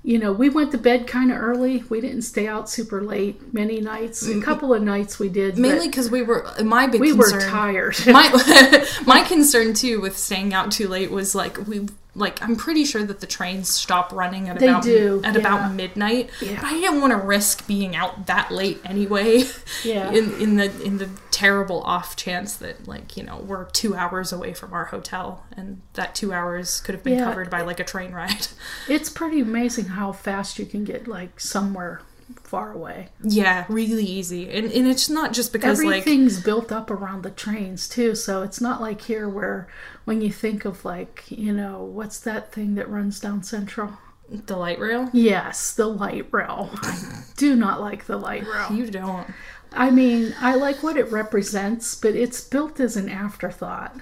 you 0.02 0.18
know, 0.18 0.32
we 0.32 0.50
went 0.50 0.72
to 0.72 0.78
bed 0.78 1.08
kind 1.08 1.32
of 1.32 1.38
early. 1.38 1.84
We 1.90 2.00
didn't 2.00 2.22
stay 2.22 2.48
out 2.48 2.70
super 2.70 3.02
late 3.02 3.54
many 3.54 3.82
nights. 3.82 4.26
A 4.26 4.30
mm-hmm. 4.30 4.42
couple 4.42 4.74
of 4.74 4.82
nights 4.82 5.20
we 5.20 5.28
did, 5.28 5.58
Mainly 5.58 5.88
because 5.88 6.10
we 6.10 6.22
were 6.22 6.50
my 6.64 6.88
big 6.88 7.02
we 7.02 7.12
concern. 7.12 7.40
were 7.40 7.46
tired. 7.46 7.96
my 8.08 8.86
my 9.06 9.24
concern 9.24 9.74
too 9.74 10.00
with 10.00 10.18
staying 10.18 10.54
out 10.54 10.72
too 10.72 10.88
late 10.88 11.12
was 11.12 11.36
like 11.36 11.68
we 11.68 11.88
like 12.16 12.42
I'm 12.42 12.56
pretty 12.56 12.86
sure 12.86 13.04
that 13.04 13.20
the 13.20 13.28
trains 13.28 13.70
stop 13.70 14.12
running 14.12 14.50
at 14.50 14.60
They 14.60 14.68
about 14.68 14.84
do, 14.84 15.22
at 15.24 15.36
yeah. 15.36 15.40
about 15.40 15.74
midnight. 15.74 16.30
Yeah. 16.42 16.56
But 16.62 16.66
I 16.66 16.74
didn't 16.80 17.02
want 17.02 17.12
to 17.12 17.18
risk 17.20 17.68
being 17.68 17.96
out 17.96 18.26
that 18.28 18.52
late 18.52 18.82
anyway. 18.84 19.44
Yeah. 19.84 20.12
In 20.20 20.34
in 20.42 20.56
the 20.58 20.82
in 20.84 20.98
the 20.98 21.10
terrible 21.32 21.82
off 21.84 22.16
chance 22.16 22.56
that 22.58 22.88
like 22.88 23.16
you 23.16 23.24
know 23.24 23.38
we're 23.38 23.66
two 23.66 23.96
hours 23.96 24.34
away 24.34 24.54
from 24.54 24.74
our 24.74 24.86
hotel 24.86 25.46
and 25.56 25.82
that 25.94 26.16
two 26.16 26.34
hours 26.34 26.82
could 26.82 26.96
have 26.96 27.04
been 27.04 27.20
Yeah. 27.20 27.26
covered 27.26 27.50
by 27.50 27.62
like 27.62 27.80
a 27.80 27.84
train 27.86 28.12
ride. 28.12 28.48
it's 28.90 29.10
pretty 29.10 29.40
amazing 29.40 29.86
how 29.86 30.12
fast 30.12 30.58
you 30.60 30.66
can 30.66 30.84
get 30.84 31.08
like 31.08 31.40
somewhere 31.40 32.02
far 32.44 32.72
away. 32.74 33.10
yeah, 33.24 33.66
really 33.70 34.06
easy. 34.06 34.50
And 34.50 34.72
and 34.72 34.88
it's 34.88 35.10
not 35.10 35.34
just 35.34 35.54
because 35.54 35.84
like 35.84 36.00
Everything's 36.00 36.42
built 36.42 36.72
up 36.72 36.90
around 36.92 37.24
the 37.24 37.32
trains 37.32 37.88
too, 37.88 38.16
so 38.16 38.42
it's 38.44 38.62
not 38.62 38.82
like 38.82 39.02
here 39.02 39.28
where 39.28 39.68
when 40.06 40.22
you 40.22 40.32
think 40.32 40.66
of 40.66 40.86
like, 40.86 41.26
you 41.30 41.54
know, 41.54 41.84
what's 41.84 42.20
that 42.20 42.52
thing 42.52 42.76
that 42.76 42.90
runs 42.90 43.20
down 43.20 43.44
Central? 43.44 43.98
the 44.32 44.56
light 44.58 44.80
rail. 44.80 45.10
Yes, 45.12 45.74
the 45.74 45.88
light 45.88 46.28
rail. 46.32 46.70
I 46.84 47.24
do 47.38 47.56
not 47.56 47.82
like 47.82 48.06
the 48.06 48.18
light 48.18 48.46
rail. 48.48 48.72
You 48.72 48.90
don't. 48.90 49.28
I 49.72 49.92
mean, 49.92 50.36
I 50.40 50.56
like 50.56 50.82
what 50.82 50.98
it 50.98 51.12
represents, 51.12 51.96
but 51.96 52.16
it's 52.16 52.42
built 52.42 52.80
as 52.80 52.96
an 52.98 53.10
afterthought. 53.10 53.96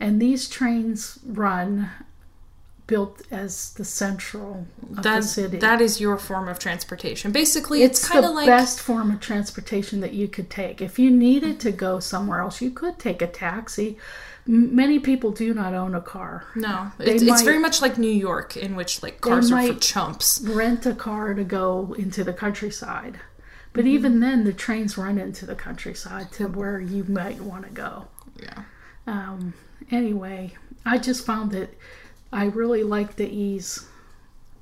And 0.00 0.20
these 0.20 0.48
trains 0.48 1.18
run 1.24 1.90
built 2.88 3.22
as 3.30 3.72
the 3.74 3.84
central 3.84 4.66
of 4.82 4.96
the 4.96 5.02
That's 5.02 5.30
city. 5.32 5.58
that 5.58 5.80
is 5.80 6.00
your 6.00 6.18
form 6.18 6.48
of 6.48 6.58
transportation. 6.58 7.30
Basically, 7.30 7.82
it's 7.84 8.00
it's, 8.00 8.08
kind 8.08 8.24
of 8.24 8.32
like 8.34 8.46
the 8.46 8.50
best 8.50 8.80
form 8.80 9.12
of 9.12 9.20
transportation 9.20 10.00
that 10.00 10.12
you 10.14 10.26
could 10.26 10.50
take. 10.50 10.80
If 10.82 10.98
you 10.98 11.10
needed 11.10 11.60
to 11.60 11.70
go 11.70 12.00
somewhere 12.00 12.40
else, 12.40 12.60
you 12.60 12.70
could 12.72 12.98
take 12.98 13.22
a 13.22 13.26
taxi. 13.28 13.96
Many 14.46 14.98
people 14.98 15.30
do 15.30 15.52
not 15.54 15.74
own 15.74 15.94
a 15.94 16.00
car. 16.00 16.44
no, 16.56 16.90
it's, 16.98 17.22
it's 17.22 17.42
very 17.42 17.58
much 17.58 17.82
like 17.82 17.98
New 17.98 18.10
York, 18.10 18.56
in 18.56 18.74
which 18.74 19.02
like 19.02 19.20
cars 19.20 19.52
are 19.52 19.66
for 19.66 19.74
chumps. 19.78 20.40
Rent 20.42 20.86
a 20.86 20.94
car 20.94 21.34
to 21.34 21.44
go 21.44 21.94
into 21.98 22.24
the 22.24 22.32
countryside. 22.32 23.20
But 23.74 23.84
Mm-hmm. 23.84 23.94
even 23.94 24.20
then, 24.20 24.44
the 24.44 24.52
trains 24.54 24.96
run 24.96 25.18
into 25.18 25.44
the 25.44 25.54
countryside 25.54 26.32
to 26.32 26.48
where 26.48 26.80
you 26.80 27.04
might 27.04 27.40
want 27.40 27.64
to 27.66 27.70
go. 27.70 28.08
Yeah, 28.42 28.62
Um, 29.06 29.52
anyway, 29.90 30.54
I 30.86 30.96
just 30.96 31.26
found 31.26 31.50
that 31.52 31.68
I 32.32 32.44
really 32.44 32.82
like 32.82 33.16
the 33.16 33.28
ease 33.28 33.86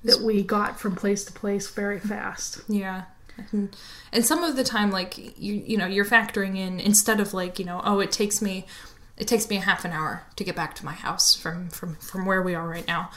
that 0.04 0.20
we 0.20 0.42
got 0.42 0.78
from 0.78 0.94
place 0.94 1.24
to 1.24 1.32
place 1.32 1.68
very 1.68 1.98
fast. 1.98 2.60
yeah. 2.68 3.04
And, 3.52 4.24
some 4.24 4.42
of 4.42 4.56
the 4.56 4.64
time, 4.64 4.90
like 4.90 5.18
you, 5.18 5.54
you 5.54 5.76
know, 5.76 5.86
you're 5.86 6.06
factoring 6.06 6.56
in 6.56 6.80
instead 6.80 7.20
of 7.20 7.34
like 7.34 7.58
you 7.58 7.66
know, 7.66 7.82
oh, 7.84 8.00
it 8.00 8.10
takes 8.10 8.40
me, 8.40 8.66
it 9.18 9.28
takes 9.28 9.50
me 9.50 9.58
a 9.58 9.60
half 9.60 9.84
an 9.84 9.92
hour 9.92 10.24
to 10.36 10.44
get 10.44 10.56
back 10.56 10.74
to 10.76 10.84
my 10.86 10.94
house 10.94 11.34
from 11.34 11.68
from 11.68 11.96
from 11.96 12.24
where 12.24 12.40
we 12.40 12.54
are 12.54 12.66
right 12.66 12.86
now. 12.86 13.10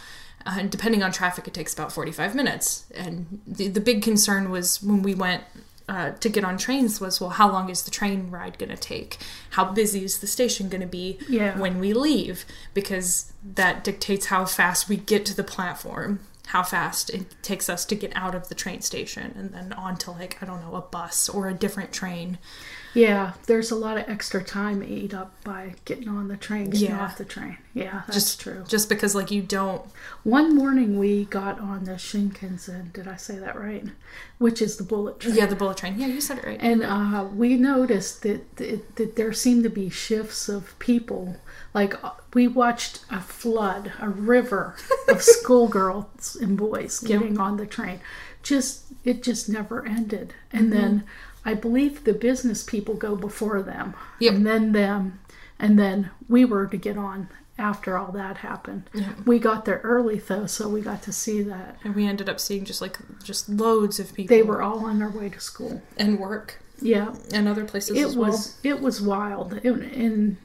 Uh, 0.46 0.58
and 0.60 0.72
depending 0.72 1.04
on 1.04 1.12
traffic, 1.12 1.48
it 1.48 1.54
takes 1.54 1.74
about 1.74 1.92
45 1.92 2.34
minutes. 2.34 2.86
And 2.96 3.42
the, 3.46 3.68
the 3.68 3.82
big 3.82 4.02
concern 4.02 4.50
was 4.50 4.82
when 4.82 5.04
we 5.04 5.14
went 5.14 5.44
uh, 5.89 6.12
to 6.19 6.30
get 6.30 6.43
on 6.43 6.58
trains 6.58 7.02
was, 7.02 7.19
well, 7.19 7.32
how 7.32 7.52
long 7.52 7.69
is 7.69 7.82
the 7.84 7.91
train 7.91 8.30
ride 8.30 8.58
going 8.60 8.69
to 8.69 8.78
take? 8.78 9.17
How 9.52 9.65
busy 9.65 10.04
is 10.04 10.19
the 10.19 10.28
station 10.28 10.69
going 10.69 10.82
to 10.82 10.88
be 10.88 11.17
Yeah. 11.28 11.58
when 11.58 11.80
we 11.80 11.93
leave? 11.93 12.45
Because 12.73 13.34
that 13.43 13.84
dictates 13.84 14.28
how 14.28 14.45
fast 14.45 14.88
we 14.88 14.97
get 14.97 15.25
to 15.25 15.36
the 15.36 15.43
platform, 15.43 16.19
how 16.50 16.64
fast 16.64 17.12
it 17.12 17.36
takes 17.44 17.70
us 17.70 17.86
to 17.86 17.94
get 17.94 18.12
out 18.16 18.34
of 18.34 18.50
the 18.50 18.56
train 18.56 18.82
station 18.82 19.34
and 19.38 19.52
then 19.54 19.72
onto, 19.74 20.10
like, 20.10 20.42
I 20.42 20.48
don't 20.48 20.62
know, 20.62 20.74
a 20.76 20.82
bus 20.82 21.30
or 21.30 21.48
a 21.48 21.54
different 21.54 21.92
train. 21.92 22.40
Yeah, 22.96 23.34
there's 23.46 23.70
a 23.70 23.76
lot 23.76 23.98
of 24.00 24.10
extra 24.10 24.44
time 24.44 24.82
eat 24.84 25.14
up 25.14 25.32
by 25.44 25.76
getting 25.86 26.08
on 26.10 26.28
the 26.28 26.36
train, 26.38 26.72
getting 26.72 26.90
Yeah. 26.90 27.04
off 27.04 27.20
the 27.20 27.24
train. 27.26 27.58
Yeah, 27.76 28.02
that's 28.08 28.16
Just 28.16 28.42
true. 28.42 28.64
Just 28.68 28.90
because, 28.90 29.14
like, 29.14 29.30
you 29.30 29.44
don't. 29.44 29.84
One 30.24 30.56
morning 30.56 30.98
we 30.98 31.26
got 31.26 31.60
on 31.60 31.84
the 31.84 31.92
Shinkansen. 32.00 32.94
Did 32.94 33.08
I 33.08 33.16
say 33.16 33.38
that 33.38 33.56
right? 33.56 33.86
Which 34.40 34.60
is 34.60 34.78
the 34.78 34.84
bullet 34.84 35.20
train. 35.20 35.36
Yeah, 35.36 35.46
the 35.46 35.56
bullet 35.56 35.78
train. 35.78 36.00
Yeah, 36.00 36.08
you 36.08 36.20
said 36.20 36.40
it 36.40 36.46
right. 36.46 36.58
And 36.60 36.82
uh, 36.82 37.28
we 37.32 37.58
noticed 37.58 38.24
that, 38.24 38.56
that 38.56 38.96
that 38.96 39.16
there 39.16 39.34
seemed 39.34 39.62
to 39.66 39.70
be 39.70 39.92
shifts 39.92 40.50
of 40.50 40.78
people. 40.80 41.38
Like 41.73 41.93
we 42.34 42.47
watched 42.47 43.05
a 43.12 43.19
flood, 43.21 43.91
a 43.99 44.10
river 44.10 44.75
of 45.08 45.21
schoolgirls 45.69 46.36
and 46.41 46.58
boys 46.58 46.99
getting 46.99 47.39
on 47.39 47.58
the 47.58 47.65
train. 47.65 47.99
Just 48.43 48.86
it 49.03 49.21
just 49.23 49.49
never 49.49 49.86
ended. 49.86 50.34
And 50.51 50.71
Mm-hmm. 50.71 50.82
then 50.82 51.03
I 51.45 51.53
believe 51.53 52.03
the 52.03 52.13
business 52.13 52.63
people 52.63 52.95
go 52.95 53.15
before 53.15 53.62
them, 53.62 53.93
Yep. 54.19 54.34
and 54.34 54.45
then 54.47 54.71
them, 54.73 55.19
and 55.58 55.79
then 55.79 56.10
we 56.27 56.43
were 56.45 56.67
to 56.67 56.77
get 56.77 56.97
on 56.97 57.29
after 57.58 57.97
all 57.97 58.12
that 58.13 58.38
happened. 58.38 58.89
We 59.25 59.38
got 59.39 59.65
there 59.65 59.82
early 59.84 60.19
though, 60.19 60.45
so 60.47 60.67
we 60.69 60.82
got 60.82 61.01
to 61.03 61.12
see 61.13 61.41
that. 61.43 61.77
And 61.84 61.95
we 61.95 62.05
ended 62.08 62.29
up 62.29 62.39
seeing 62.39 62.65
just 62.65 62.82
like 62.82 62.97
just 63.23 63.47
loads 63.49 63.99
of 63.99 64.13
people 64.13 64.36
They 64.36 64.43
were 64.43 64.62
all 64.62 64.86
on 64.86 64.99
their 64.99 65.10
way 65.10 65.29
to 65.29 65.39
school. 65.39 65.82
and 65.97 66.19
work 66.19 66.62
Yeah, 66.82 67.13
and 67.34 67.47
other 67.47 67.65
places 67.65 67.97
it 67.97 68.05
as 68.05 68.15
well. 68.17 68.32
was 68.32 68.58
it 68.63 68.79
was 68.82 69.01
wild, 69.01 69.53
and, 69.53 69.82
and 69.84 70.38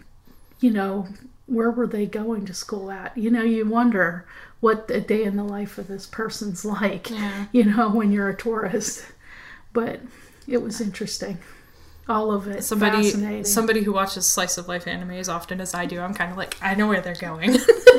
you 0.60 0.70
know 0.70 1.08
where 1.46 1.70
were 1.70 1.86
they 1.86 2.06
going 2.06 2.46
to 2.46 2.54
school 2.54 2.90
at? 2.90 3.16
You 3.18 3.30
know, 3.30 3.42
you 3.42 3.66
wonder 3.66 4.26
what 4.60 4.90
a 4.90 5.00
day 5.00 5.24
in 5.24 5.36
the 5.36 5.44
life 5.44 5.76
of 5.78 5.88
this 5.88 6.06
person's 6.06 6.64
like. 6.76 7.10
Yeah. 7.10 7.46
You 7.52 7.64
know, 7.64 7.90
when 7.90 8.12
you're 8.12 8.28
a 8.30 8.36
tourist, 8.36 9.04
but 9.72 10.00
it 10.48 10.62
was 10.62 10.80
interesting. 10.80 11.38
All 12.06 12.30
of 12.32 12.46
it 12.48 12.62
Somebody, 12.62 13.02
fascinating. 13.04 13.44
somebody 13.44 13.82
who 13.82 13.90
watches 13.94 14.26
slice 14.26 14.58
of 14.58 14.68
life 14.68 14.86
anime 14.86 15.12
as 15.12 15.30
often 15.30 15.58
as 15.58 15.72
I 15.72 15.86
do, 15.86 16.00
I'm 16.00 16.12
kind 16.12 16.30
of 16.30 16.36
like, 16.36 16.54
I 16.60 16.74
know 16.74 16.86
where 16.86 17.00
they're 17.00 17.14
going. 17.14 17.54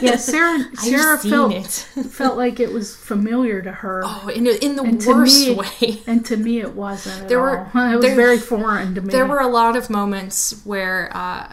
yeah, 0.00 0.16
Sarah 0.16 0.58
Sarah 0.74 1.18
seen 1.18 1.30
felt 1.30 1.52
it. 1.54 1.66
felt 2.06 2.36
like 2.36 2.58
it 2.58 2.72
was 2.72 2.96
familiar 2.96 3.62
to 3.62 3.70
her. 3.70 4.02
oh, 4.04 4.28
in, 4.28 4.48
in 4.48 4.74
the 4.74 4.82
And 4.82 5.04
worst 5.06 5.46
me- 5.48 5.54
way. 5.54 6.02
And 6.08 6.24
to 6.26 6.36
me, 6.36 6.58
it 6.60 6.74
wasn't. 6.74 7.28
There 7.28 7.40
were- 7.40 7.70
all. 7.72 7.92
it 7.92 7.96
was 7.96 8.04
there- 8.06 8.16
very 8.16 8.38
foreign 8.38 8.96
to 8.96 9.00
me. 9.00 9.12
There 9.12 9.26
were 9.26 9.38
a 9.40 9.46
lot 9.48 9.76
of 9.76 9.88
moments 9.88 10.60
where 10.64 11.08
uh, 11.16 11.52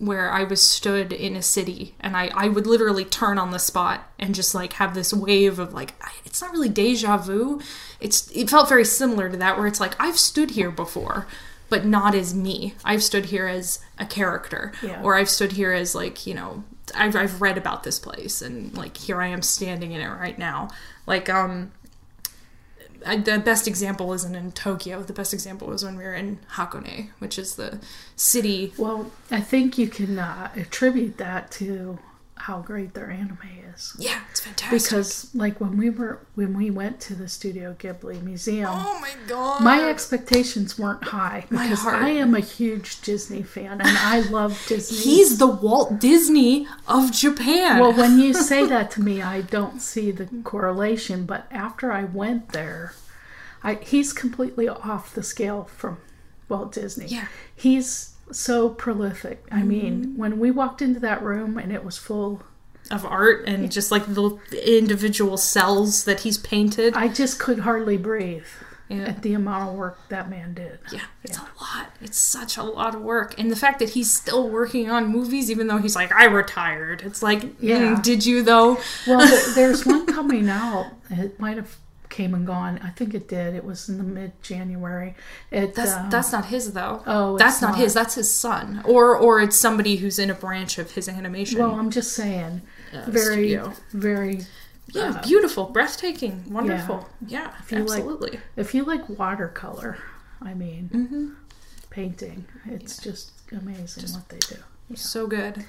where 0.00 0.32
I 0.32 0.44
was 0.44 0.62
stood 0.62 1.12
in 1.12 1.36
a 1.36 1.42
city 1.42 1.94
and 2.00 2.16
I, 2.16 2.30
I 2.34 2.48
would 2.48 2.66
literally 2.66 3.04
turn 3.04 3.38
on 3.38 3.50
the 3.50 3.58
spot 3.58 4.10
and 4.18 4.34
just 4.34 4.54
like 4.54 4.72
have 4.74 4.94
this 4.94 5.12
wave 5.12 5.58
of 5.58 5.74
like 5.74 5.92
it's 6.24 6.40
not 6.40 6.52
really 6.52 6.70
deja 6.70 7.18
vu. 7.18 7.60
It's 8.00 8.30
it 8.34 8.48
felt 8.48 8.68
very 8.68 8.84
similar 8.84 9.28
to 9.30 9.36
that 9.36 9.58
where 9.58 9.66
it's 9.66 9.78
like 9.80 9.94
I've 10.02 10.18
stood 10.18 10.52
here 10.52 10.70
before, 10.70 11.26
but 11.68 11.84
not 11.84 12.14
as 12.14 12.34
me. 12.34 12.74
I've 12.82 13.02
stood 13.02 13.26
here 13.26 13.46
as 13.46 13.78
a 13.98 14.06
character, 14.06 14.72
Yeah. 14.82 15.02
or 15.02 15.16
I've 15.16 15.28
stood 15.30 15.52
here 15.52 15.72
as 15.72 15.94
like 15.94 16.26
you 16.26 16.32
know 16.34 16.64
I've 16.94 17.14
I've 17.14 17.42
read 17.42 17.58
about 17.58 17.82
this 17.84 17.98
place 17.98 18.40
and 18.42 18.74
like 18.76 18.96
here 18.96 19.20
I 19.20 19.26
am 19.28 19.42
standing 19.42 19.92
in 19.92 20.00
it 20.00 20.08
right 20.08 20.38
now. 20.38 20.70
Like 21.06 21.28
um 21.28 21.72
The 23.00 23.42
best 23.44 23.66
example 23.66 24.12
isn't 24.12 24.34
in 24.34 24.52
Tokyo. 24.52 25.02
The 25.02 25.12
best 25.12 25.32
example 25.32 25.68
was 25.68 25.84
when 25.84 25.96
we 25.96 26.04
were 26.04 26.14
in 26.14 26.38
Hakone, 26.54 27.10
which 27.18 27.38
is 27.38 27.56
the 27.56 27.80
city. 28.16 28.72
Well, 28.76 29.10
I 29.30 29.40
think 29.40 29.78
you 29.78 29.88
can 29.88 30.18
uh, 30.18 30.50
attribute 30.54 31.16
that 31.18 31.50
to 31.52 31.98
how 32.40 32.60
great 32.60 32.94
their 32.94 33.10
anime 33.10 33.38
is. 33.74 33.94
Yeah, 33.98 34.22
it's 34.30 34.40
fantastic. 34.40 34.82
Because, 34.82 35.34
like, 35.34 35.60
when 35.60 35.76
we 35.76 35.90
were 35.90 36.26
when 36.34 36.56
we 36.56 36.70
went 36.70 36.98
to 37.02 37.14
the 37.14 37.28
Studio 37.28 37.76
Ghibli 37.78 38.22
Museum, 38.22 38.70
oh 38.72 38.98
my 39.00 39.12
god, 39.26 39.62
my 39.62 39.88
expectations 39.88 40.78
weren't 40.78 41.04
high 41.04 41.44
because 41.50 41.80
heart. 41.80 42.02
I 42.02 42.08
am 42.10 42.34
a 42.34 42.40
huge 42.40 43.02
Disney 43.02 43.42
fan 43.42 43.80
and 43.80 43.98
I 43.98 44.20
love 44.20 44.58
Disney. 44.68 44.96
he's 44.96 45.36
the 45.38 45.46
Walt 45.46 45.98
Disney 45.98 46.66
of 46.88 47.12
Japan. 47.12 47.78
well, 47.78 47.92
when 47.92 48.18
you 48.18 48.32
say 48.50 48.64
that 48.66 48.90
to 48.92 49.02
me, 49.02 49.20
I 49.20 49.42
don't 49.42 49.80
see 49.80 50.10
the 50.10 50.26
correlation. 50.42 51.26
But 51.26 51.46
after 51.50 51.92
I 51.92 52.04
went 52.04 52.50
there, 52.52 52.94
I 53.62 53.74
he's 53.74 54.12
completely 54.14 54.66
off 54.66 55.14
the 55.14 55.22
scale 55.22 55.64
from 55.64 55.98
Walt 56.48 56.72
Disney. 56.72 57.06
Yeah. 57.06 57.28
he's 57.54 58.09
so 58.32 58.68
prolific. 58.70 59.44
I 59.50 59.62
mean, 59.62 60.14
when 60.16 60.38
we 60.38 60.50
walked 60.50 60.82
into 60.82 61.00
that 61.00 61.22
room 61.22 61.58
and 61.58 61.72
it 61.72 61.84
was 61.84 61.96
full, 61.98 62.42
of 62.90 63.04
art 63.04 63.44
and 63.46 63.70
just 63.70 63.92
like 63.92 64.04
the 64.14 64.38
individual 64.78 65.36
cells 65.36 66.04
that 66.04 66.20
he's 66.20 66.38
painted. 66.38 66.94
I 66.96 67.06
just 67.06 67.38
could 67.38 67.60
hardly 67.60 67.96
breathe 67.96 68.46
Yeah. 68.88 69.02
at 69.02 69.22
the 69.22 69.32
amount 69.34 69.68
of 69.70 69.76
work 69.76 69.98
that 70.08 70.28
man 70.28 70.54
did. 70.54 70.80
Yeah, 70.90 71.02
it's 71.22 71.38
a 71.38 71.42
lot. 71.60 71.92
It's 72.00 72.18
such 72.18 72.56
a 72.56 72.64
lot 72.64 72.96
of 72.96 73.02
work. 73.02 73.38
And 73.38 73.48
the 73.48 73.54
fact 73.54 73.78
that 73.78 73.90
he's 73.90 74.12
still 74.12 74.48
working 74.48 74.90
on 74.90 75.06
movies, 75.06 75.52
even 75.52 75.68
though 75.68 75.76
he's 75.78 75.94
like, 75.94 76.10
I 76.10 76.24
retired. 76.24 77.02
It's 77.02 77.22
like, 77.22 77.44
Yeah. 77.60 77.94
mm, 77.94 78.02
did 78.02 78.26
you 78.26 78.42
though? 78.42 78.78
Well, 79.06 79.52
there's 79.54 79.86
one 79.86 80.06
coming 80.06 80.48
out. 80.48 80.86
It 81.10 81.38
might 81.38 81.58
have 81.58 81.76
came 82.10 82.34
and 82.34 82.46
gone. 82.46 82.78
I 82.82 82.90
think 82.90 83.14
it 83.14 83.28
did. 83.28 83.54
It 83.54 83.64
was 83.64 83.88
in 83.88 83.96
the 83.98 84.04
mid 84.04 84.32
January. 84.42 85.14
It 85.50 85.74
That's 85.74 85.92
um, 85.92 86.10
that's 86.10 86.32
not 86.32 86.46
his 86.46 86.72
though. 86.72 87.02
Oh, 87.06 87.34
it's 87.36 87.42
that's 87.42 87.62
not, 87.62 87.70
not. 87.70 87.78
his. 87.78 87.94
That's 87.94 88.14
his 88.16 88.30
son, 88.32 88.82
or 88.84 89.16
or 89.16 89.40
it's 89.40 89.56
somebody 89.56 89.96
who's 89.96 90.18
in 90.18 90.28
a 90.28 90.34
branch 90.34 90.76
of 90.78 90.90
his 90.90 91.08
animation. 91.08 91.58
well, 91.60 91.72
I'm 91.74 91.90
just 91.90 92.12
saying, 92.12 92.62
uh, 92.92 93.04
very, 93.08 93.50
studio. 93.50 93.72
very. 93.92 94.40
yeah, 94.92 95.20
beautiful, 95.24 95.64
breathtaking, 95.66 96.44
wonderful. 96.52 97.08
Yeah, 97.26 97.52
you 97.70 97.78
like- 97.78 98.00
absolutely. 98.00 98.40
If 98.56 98.74
you 98.74 98.84
like 98.84 99.08
watercolor, 99.08 99.96
I 100.42 100.52
mean, 100.54 100.90
Mm-hmm. 100.92 101.28
painting, 101.90 102.44
it's 102.66 102.98
just 102.98 103.30
amazing 103.52 104.12
what 104.14 104.28
they 104.28 104.38
do. 104.38 104.56
so 104.96 105.26
good. 105.28 105.64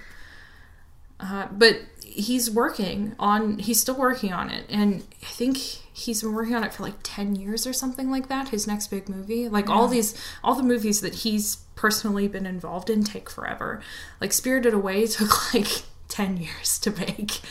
Uh, 1.21 1.47
but 1.51 1.81
he's 2.03 2.49
working 2.49 3.15
on. 3.19 3.60
He's 3.60 3.79
still 3.79 3.95
working 3.95 4.34
on 4.34 4.49
it, 4.49 4.65
and 4.69 5.03
I 5.21 5.27
think 5.27 5.57
he's 5.57 6.23
been 6.23 6.34
working 6.34 6.55
on 6.55 6.63
it 6.63 6.73
for 6.73 6.84
like 6.84 6.95
ten 7.03 7.36
years 7.36 7.67
or 7.67 7.73
something 7.73 8.10
like 8.10 8.27
that. 8.27 8.49
His 8.49 8.65
next 8.67 8.88
big 8.88 9.07
movie, 9.07 9.47
like 9.47 9.69
all 9.69 9.88
these, 9.88 10.19
all 10.43 10.55
the 10.55 10.63
movies 10.63 11.01
that 11.01 11.15
he's 11.15 11.57
personally 11.75 12.27
been 12.27 12.45
involved 12.45 12.89
in, 12.89 13.03
take 13.03 13.29
forever. 13.29 13.81
Like 14.19 14.34
Spirited 14.34 14.73
Away 14.73 15.05
took 15.07 15.53
like 15.53 15.84
ten 16.07 16.38
years 16.38 16.79
to 16.79 16.91
make, 16.91 17.41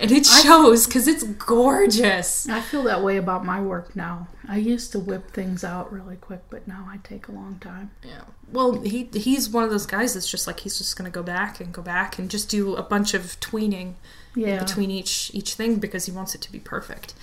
and 0.00 0.10
it 0.10 0.26
shows 0.26 0.86
because 0.86 1.06
it's 1.08 1.22
gorgeous. 1.24 2.48
I 2.48 2.60
feel 2.60 2.82
that 2.84 3.02
way 3.02 3.16
about 3.16 3.44
my 3.44 3.60
work 3.60 3.94
now. 3.96 4.28
I 4.48 4.56
used 4.58 4.92
to 4.92 4.98
whip 4.98 5.30
things 5.30 5.64
out 5.64 5.92
really 5.92 6.16
quick, 6.16 6.42
but 6.50 6.66
now 6.68 6.86
I 6.90 6.98
take 6.98 7.28
a 7.28 7.32
long 7.32 7.58
time. 7.60 7.90
Yeah. 8.02 8.22
Well, 8.52 8.80
he 8.82 9.08
he's 9.12 9.48
one 9.48 9.64
of 9.64 9.70
those 9.70 9.86
guys 9.86 10.14
that's 10.14 10.30
just 10.30 10.46
like 10.46 10.60
he's 10.60 10.78
just 10.78 10.96
gonna 10.96 11.10
go 11.10 11.22
back 11.22 11.60
and 11.60 11.72
go 11.72 11.82
back 11.82 12.18
and 12.18 12.30
just 12.30 12.48
do 12.48 12.74
a 12.76 12.82
bunch 12.82 13.14
of 13.14 13.38
tweening 13.40 13.94
Yeah. 14.34 14.58
between 14.62 14.90
each 14.90 15.30
each 15.32 15.54
thing 15.54 15.76
because 15.76 16.06
he 16.06 16.12
wants 16.12 16.34
it 16.34 16.40
to 16.42 16.52
be 16.52 16.58
perfect. 16.60 17.14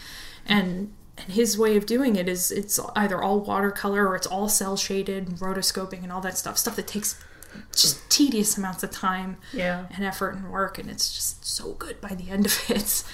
And 0.45 0.93
and 1.17 1.33
his 1.33 1.57
way 1.57 1.77
of 1.77 1.85
doing 1.85 2.15
it 2.15 2.27
is 2.27 2.51
it's 2.51 2.79
either 2.95 3.21
all 3.21 3.39
watercolor 3.41 4.07
or 4.07 4.15
it's 4.15 4.25
all 4.25 4.47
cell 4.49 4.75
shaded, 4.77 5.27
rotoscoping 5.39 6.01
and 6.03 6.11
all 6.11 6.21
that 6.21 6.37
stuff. 6.37 6.57
Stuff 6.57 6.75
that 6.77 6.87
takes 6.87 7.19
just 7.75 8.09
tedious 8.09 8.57
amounts 8.57 8.83
of 8.83 8.91
time 8.91 9.37
Yeah. 9.53 9.85
and 9.95 10.03
effort 10.05 10.35
and 10.35 10.51
work 10.51 10.77
and 10.77 10.89
it's 10.89 11.13
just 11.13 11.45
so 11.45 11.73
good 11.73 11.99
by 12.01 12.09
the 12.09 12.29
end 12.29 12.45
of 12.45 12.63
it. 12.69 13.03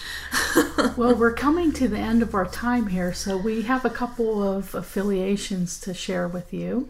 Well, 0.98 1.14
we're 1.16 1.34
coming 1.34 1.72
to 1.74 1.88
the 1.88 1.98
end 1.98 2.22
of 2.24 2.34
our 2.34 2.46
time 2.48 2.88
here, 2.88 3.14
so 3.14 3.38
we 3.38 3.64
have 3.64 3.86
a 3.86 3.90
couple 3.90 4.42
of 4.44 4.74
affiliations 4.76 5.80
to 5.82 5.94
share 5.94 6.28
with 6.28 6.54
you. 6.54 6.90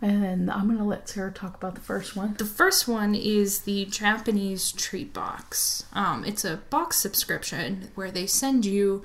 And 0.00 0.50
I'm 0.50 0.66
going 0.66 0.78
to 0.78 0.84
let 0.84 1.08
Sarah 1.08 1.30
talk 1.32 1.54
about 1.54 1.76
the 1.76 1.80
first 1.80 2.16
one. 2.16 2.34
The 2.34 2.44
first 2.44 2.88
one 2.88 3.14
is 3.14 3.60
the 3.60 3.84
Japanese 3.84 4.72
treat 4.72 5.12
box. 5.12 5.84
Um, 5.92 6.24
it's 6.24 6.44
a 6.44 6.56
box 6.70 6.96
subscription 6.96 7.90
where 7.94 8.10
they 8.10 8.26
send 8.26 8.64
you 8.66 9.02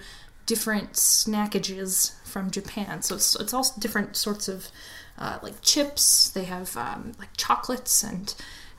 different 0.47 0.93
snackages 0.93 2.13
from 2.23 2.49
Japan. 2.49 3.01
So 3.03 3.15
it's, 3.15 3.35
it's 3.35 3.53
all 3.53 3.65
different 3.77 4.15
sorts 4.15 4.47
of 4.47 4.67
uh, 5.17 5.39
like 5.41 5.61
chips. 5.61 6.29
They 6.29 6.43
have 6.45 6.75
um, 6.77 7.13
like 7.19 7.35
chocolates 7.37 8.03
and 8.03 8.33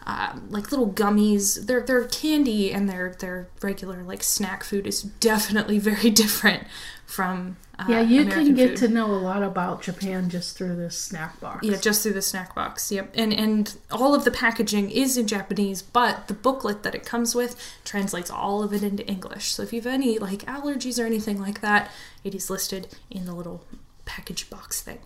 um, 0.07 0.47
like 0.51 0.71
little 0.71 0.91
gummies. 0.91 1.67
Their 1.67 1.81
their 1.81 2.05
candy 2.05 2.73
and 2.73 2.89
their 2.89 3.15
their 3.19 3.49
regular 3.63 4.03
like 4.03 4.23
snack 4.23 4.65
food 4.65 4.87
is 4.87 5.03
definitely 5.03 5.79
very 5.91 6.11
different 6.11 6.65
from 7.07 7.57
uh, 7.79 7.87
Yeah, 7.89 8.01
you 8.03 8.23
American 8.23 8.47
can 8.47 8.55
get 8.55 8.69
food. 8.79 8.89
to 8.89 8.95
know 8.95 9.07
a 9.07 9.17
lot 9.17 9.43
about 9.43 9.83
Japan 9.83 10.29
just 10.29 10.57
through 10.57 10.77
this 10.77 10.97
snack 10.99 11.41
box. 11.41 11.67
Yeah, 11.67 11.77
just 11.77 12.03
through 12.03 12.13
the 12.13 12.23
snack 12.23 12.55
box. 12.55 12.93
Yep. 12.93 13.13
And 13.15 13.33
and 13.33 13.77
all 13.91 14.15
of 14.15 14.25
the 14.25 14.31
packaging 14.31 14.91
is 14.91 15.17
in 15.17 15.27
Japanese, 15.27 15.83
but 15.83 16.29
the 16.29 16.35
booklet 16.35 16.83
that 16.85 16.95
it 16.95 17.05
comes 17.05 17.35
with 17.35 17.57
translates 17.85 18.31
all 18.31 18.63
of 18.63 18.73
it 18.73 18.83
into 18.83 19.07
English. 19.07 19.53
So 19.53 19.63
if 19.63 19.73
you 19.73 19.81
have 19.81 19.93
any 19.93 20.19
like 20.19 20.41
allergies 20.45 21.03
or 21.03 21.07
anything 21.07 21.41
like 21.41 21.61
that, 21.63 21.91
it 22.25 22.35
is 22.35 22.49
listed 22.51 22.95
in 23.11 23.25
the 23.25 23.35
little 23.35 23.65
package 24.05 24.49
box 24.49 24.81
thing. 24.83 24.99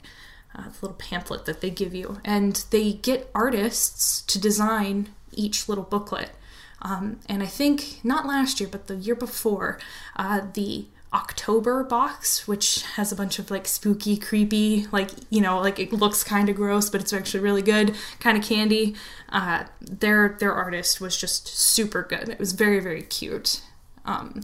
Uh, 0.55 0.65
the 0.65 0.79
little 0.83 0.97
pamphlet 0.97 1.47
that 1.47 1.61
they 1.63 1.71
give 1.71 1.95
you. 1.95 2.19
And 2.25 2.65
they 2.71 2.93
get 2.93 3.31
artists 3.35 4.21
to 4.23 4.39
design 4.39 5.09
each 5.33 5.69
little 5.69 5.85
booklet. 5.85 6.31
Um, 6.83 7.21
and 7.29 7.43
I 7.43 7.47
think 7.47 8.01
not 8.05 8.27
last 8.27 8.61
year, 8.61 8.69
but 8.71 8.87
the 8.87 8.97
year 8.97 9.15
before, 9.15 9.79
uh, 10.17 10.43
the 10.53 10.87
October 11.15 11.85
box, 11.85 12.49
which 12.49 12.83
has 12.97 13.13
a 13.13 13.17
bunch 13.17 13.39
of 13.39 13.51
like 13.51 13.67
spooky, 13.67 14.17
creepy, 14.17 14.87
like 14.93 15.11
you 15.31 15.41
know, 15.41 15.61
like 15.61 15.79
it 15.79 15.93
looks 15.93 16.25
kind 16.25 16.49
of 16.49 16.57
gross, 16.57 16.89
but 16.89 17.01
it's 17.01 17.13
actually 17.13 17.41
really 17.41 17.63
good 17.63 17.95
kind 18.19 18.37
of 18.39 18.45
candy. 18.45 18.95
Uh, 19.29 19.65
their 19.81 20.37
their 20.41 20.53
artist 20.53 21.01
was 21.01 21.17
just 21.17 21.47
super 21.49 22.03
good. 22.03 22.31
It 22.31 22.39
was 22.39 22.53
very 22.53 22.81
very 22.81 23.03
cute. 23.03 23.63
Um, 24.05 24.43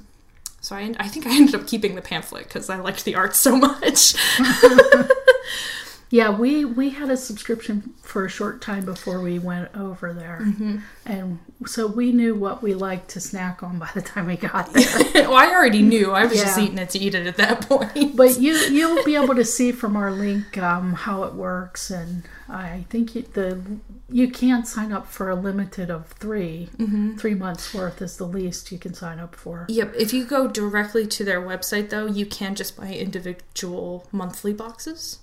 so 0.60 0.76
I 0.76 0.94
I 1.00 1.08
think 1.08 1.26
I 1.26 1.34
ended 1.34 1.54
up 1.54 1.66
keeping 1.66 1.94
the 1.94 2.02
pamphlet 2.02 2.44
because 2.44 2.68
I 2.68 2.76
liked 2.76 3.04
the 3.04 3.14
art 3.14 3.34
so 3.34 3.56
much. 3.56 4.14
Yeah, 6.10 6.30
we 6.30 6.64
we 6.64 6.90
had 6.90 7.10
a 7.10 7.16
subscription 7.18 7.92
for 8.02 8.24
a 8.24 8.28
short 8.30 8.62
time 8.62 8.84
before 8.86 9.20
we 9.20 9.38
went 9.38 9.68
over 9.76 10.14
there, 10.14 10.38
Mm-hmm. 10.42 10.78
and 11.04 11.38
so 11.66 11.86
we 11.86 12.12
knew 12.12 12.34
what 12.34 12.62
we 12.62 12.72
liked 12.72 13.10
to 13.10 13.20
snack 13.20 13.62
on 13.62 13.78
by 13.78 13.90
the 13.94 14.00
time 14.00 14.26
we 14.26 14.36
got 14.36 14.72
there. 14.72 14.84
well, 15.28 15.34
I 15.34 15.48
already 15.52 15.82
knew. 15.82 16.12
I 16.12 16.24
was 16.24 16.40
just 16.40 16.58
eating 16.58 16.78
it 16.78 16.88
to 16.90 16.98
eat 16.98 17.14
it 17.14 17.26
at 17.26 17.36
that 17.36 17.60
point. 17.68 18.16
but 18.16 18.38
you 18.40 18.54
you'll 18.54 19.04
be 19.04 19.16
able 19.16 19.34
to 19.34 19.44
see 19.44 19.70
from 19.72 19.96
our 19.96 20.10
link 20.10 20.56
um, 20.56 20.94
how 20.94 21.24
it 21.24 21.34
works, 21.34 21.90
and 21.90 22.22
I 22.48 22.86
think 22.88 23.14
you, 23.14 23.22
the 23.34 23.60
you 24.08 24.28
can 24.30 24.64
sign 24.64 24.92
up 24.92 25.06
for 25.08 25.28
a 25.28 25.34
limited 25.34 25.90
of 25.90 26.06
3 26.12 26.70
Mm-hmm. 26.78 27.16
Three 27.16 27.34
months 27.34 27.74
worth 27.74 28.00
is 28.00 28.16
the 28.16 28.24
least 28.26 28.72
you 28.72 28.78
can 28.78 28.94
sign 28.94 29.18
up 29.18 29.36
for. 29.36 29.66
Yep. 29.68 29.92
If 29.98 30.14
you 30.14 30.24
go 30.24 30.48
directly 30.48 31.06
to 31.08 31.24
their 31.24 31.42
website, 31.42 31.90
though, 31.90 32.06
you 32.06 32.24
can 32.24 32.54
just 32.54 32.78
buy 32.78 32.88
individual 32.94 34.06
monthly 34.10 34.54
boxes. 34.54 35.18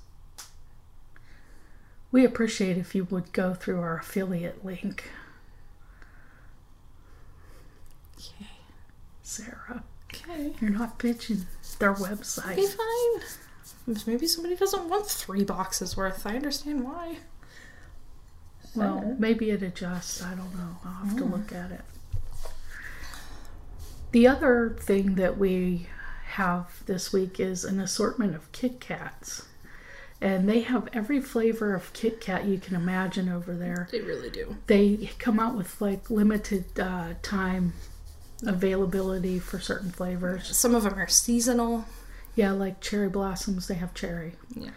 We 2.16 2.24
appreciate 2.24 2.78
if 2.78 2.96
you 2.96 3.04
would 3.12 3.34
go 3.34 3.54
through 3.54 3.82
our 3.82 3.98
affiliate 3.98 4.64
link, 4.64 5.12
Okay. 8.18 8.48
Sarah. 9.22 9.84
Okay. 10.14 10.54
You're 10.62 10.70
not 10.70 10.98
pitching 10.98 11.46
their 11.78 11.92
Okay, 11.92 12.04
website. 12.04 12.56
fine. 12.70 13.96
Maybe 14.08 14.28
somebody 14.28 14.56
doesn't 14.56 14.88
want 14.88 15.08
three 15.08 15.44
boxes 15.44 15.98
worth. 15.98 16.26
I 16.26 16.38
understand 16.38 16.86
why. 16.86 17.18
Well, 18.74 19.18
maybe 19.20 19.50
it 19.50 19.62
adjusts. 19.62 20.24
I 20.24 20.36
don't 20.36 20.56
know. 20.56 20.78
I'll 20.86 20.94
have 20.94 21.12
Hmm. 21.12 21.18
to 21.18 21.26
look 21.26 21.52
at 21.52 21.72
it. 21.72 21.82
The 24.14 24.26
other 24.26 24.78
thing 24.80 25.16
that 25.16 25.38
we 25.38 25.90
have 26.28 26.82
this 26.86 27.12
week 27.12 27.42
is 27.42 27.66
an 27.66 27.82
assortment 27.82 28.36
of 28.36 28.50
Kit 28.54 28.80
Kats. 28.80 29.42
And 30.22 30.48
they 30.50 30.62
have 30.62 30.88
every 30.94 31.20
flavor 31.20 31.76
of 31.76 31.92
Kit 31.94 32.22
Kat 32.22 32.46
you 32.46 32.58
can 32.58 32.76
imagine 32.76 33.30
over 33.30 33.54
there. 33.54 33.88
They 33.92 34.02
really 34.02 34.30
do. 34.30 34.56
They 34.68 35.12
come 35.20 35.40
out 35.40 35.56
with 35.56 35.80
like 35.82 36.10
limited 36.10 36.80
uh, 36.80 37.16
time 37.22 37.74
availability 38.46 39.40
for 39.40 39.60
certain 39.60 39.92
flavors. 39.92 40.56
Some 40.56 40.76
of 40.76 40.84
them 40.84 40.98
are 40.98 41.08
seasonal. 41.08 41.86
Yeah, 42.36 42.52
like 42.52 42.82
cherry 42.82 43.10
blossoms, 43.10 43.68
they 43.68 43.76
have 43.76 43.94
cherry. 43.94 44.34
Yeah. 44.54 44.72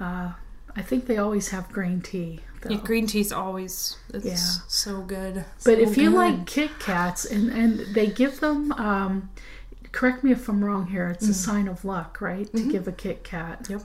Uh, 0.00 0.32
I 0.74 0.82
think 0.82 1.06
they 1.06 1.18
always 1.18 1.48
have 1.50 1.70
green 1.72 2.00
tea. 2.00 2.40
Though. 2.62 2.70
Yeah, 2.70 2.80
green 2.82 3.06
tea's 3.06 3.32
always 3.32 3.96
it's 4.12 4.24
Yeah. 4.24 4.34
so 4.68 5.02
good. 5.02 5.44
But 5.64 5.76
So 5.76 5.80
if 5.82 5.96
you 5.96 6.10
good. 6.10 6.16
like 6.16 6.46
Kit 6.46 6.70
Kats, 6.80 7.24
and 7.24 7.50
and 7.50 7.94
they 7.94 8.06
give 8.08 8.40
them, 8.40 8.72
um, 8.72 9.30
correct 9.92 10.24
me 10.24 10.32
if 10.32 10.48
I'm 10.48 10.64
wrong 10.64 10.86
here. 10.88 11.08
It's 11.08 11.28
a 11.28 11.34
sign 11.34 11.68
of 11.68 11.84
luck, 11.84 12.20
right, 12.20 12.50
to 12.54 12.70
give 12.70 12.88
a 12.88 12.92
Kit 12.92 13.22
Kat. 13.24 13.64
Mm-hmm. 13.64 13.72
Yep. 13.74 13.82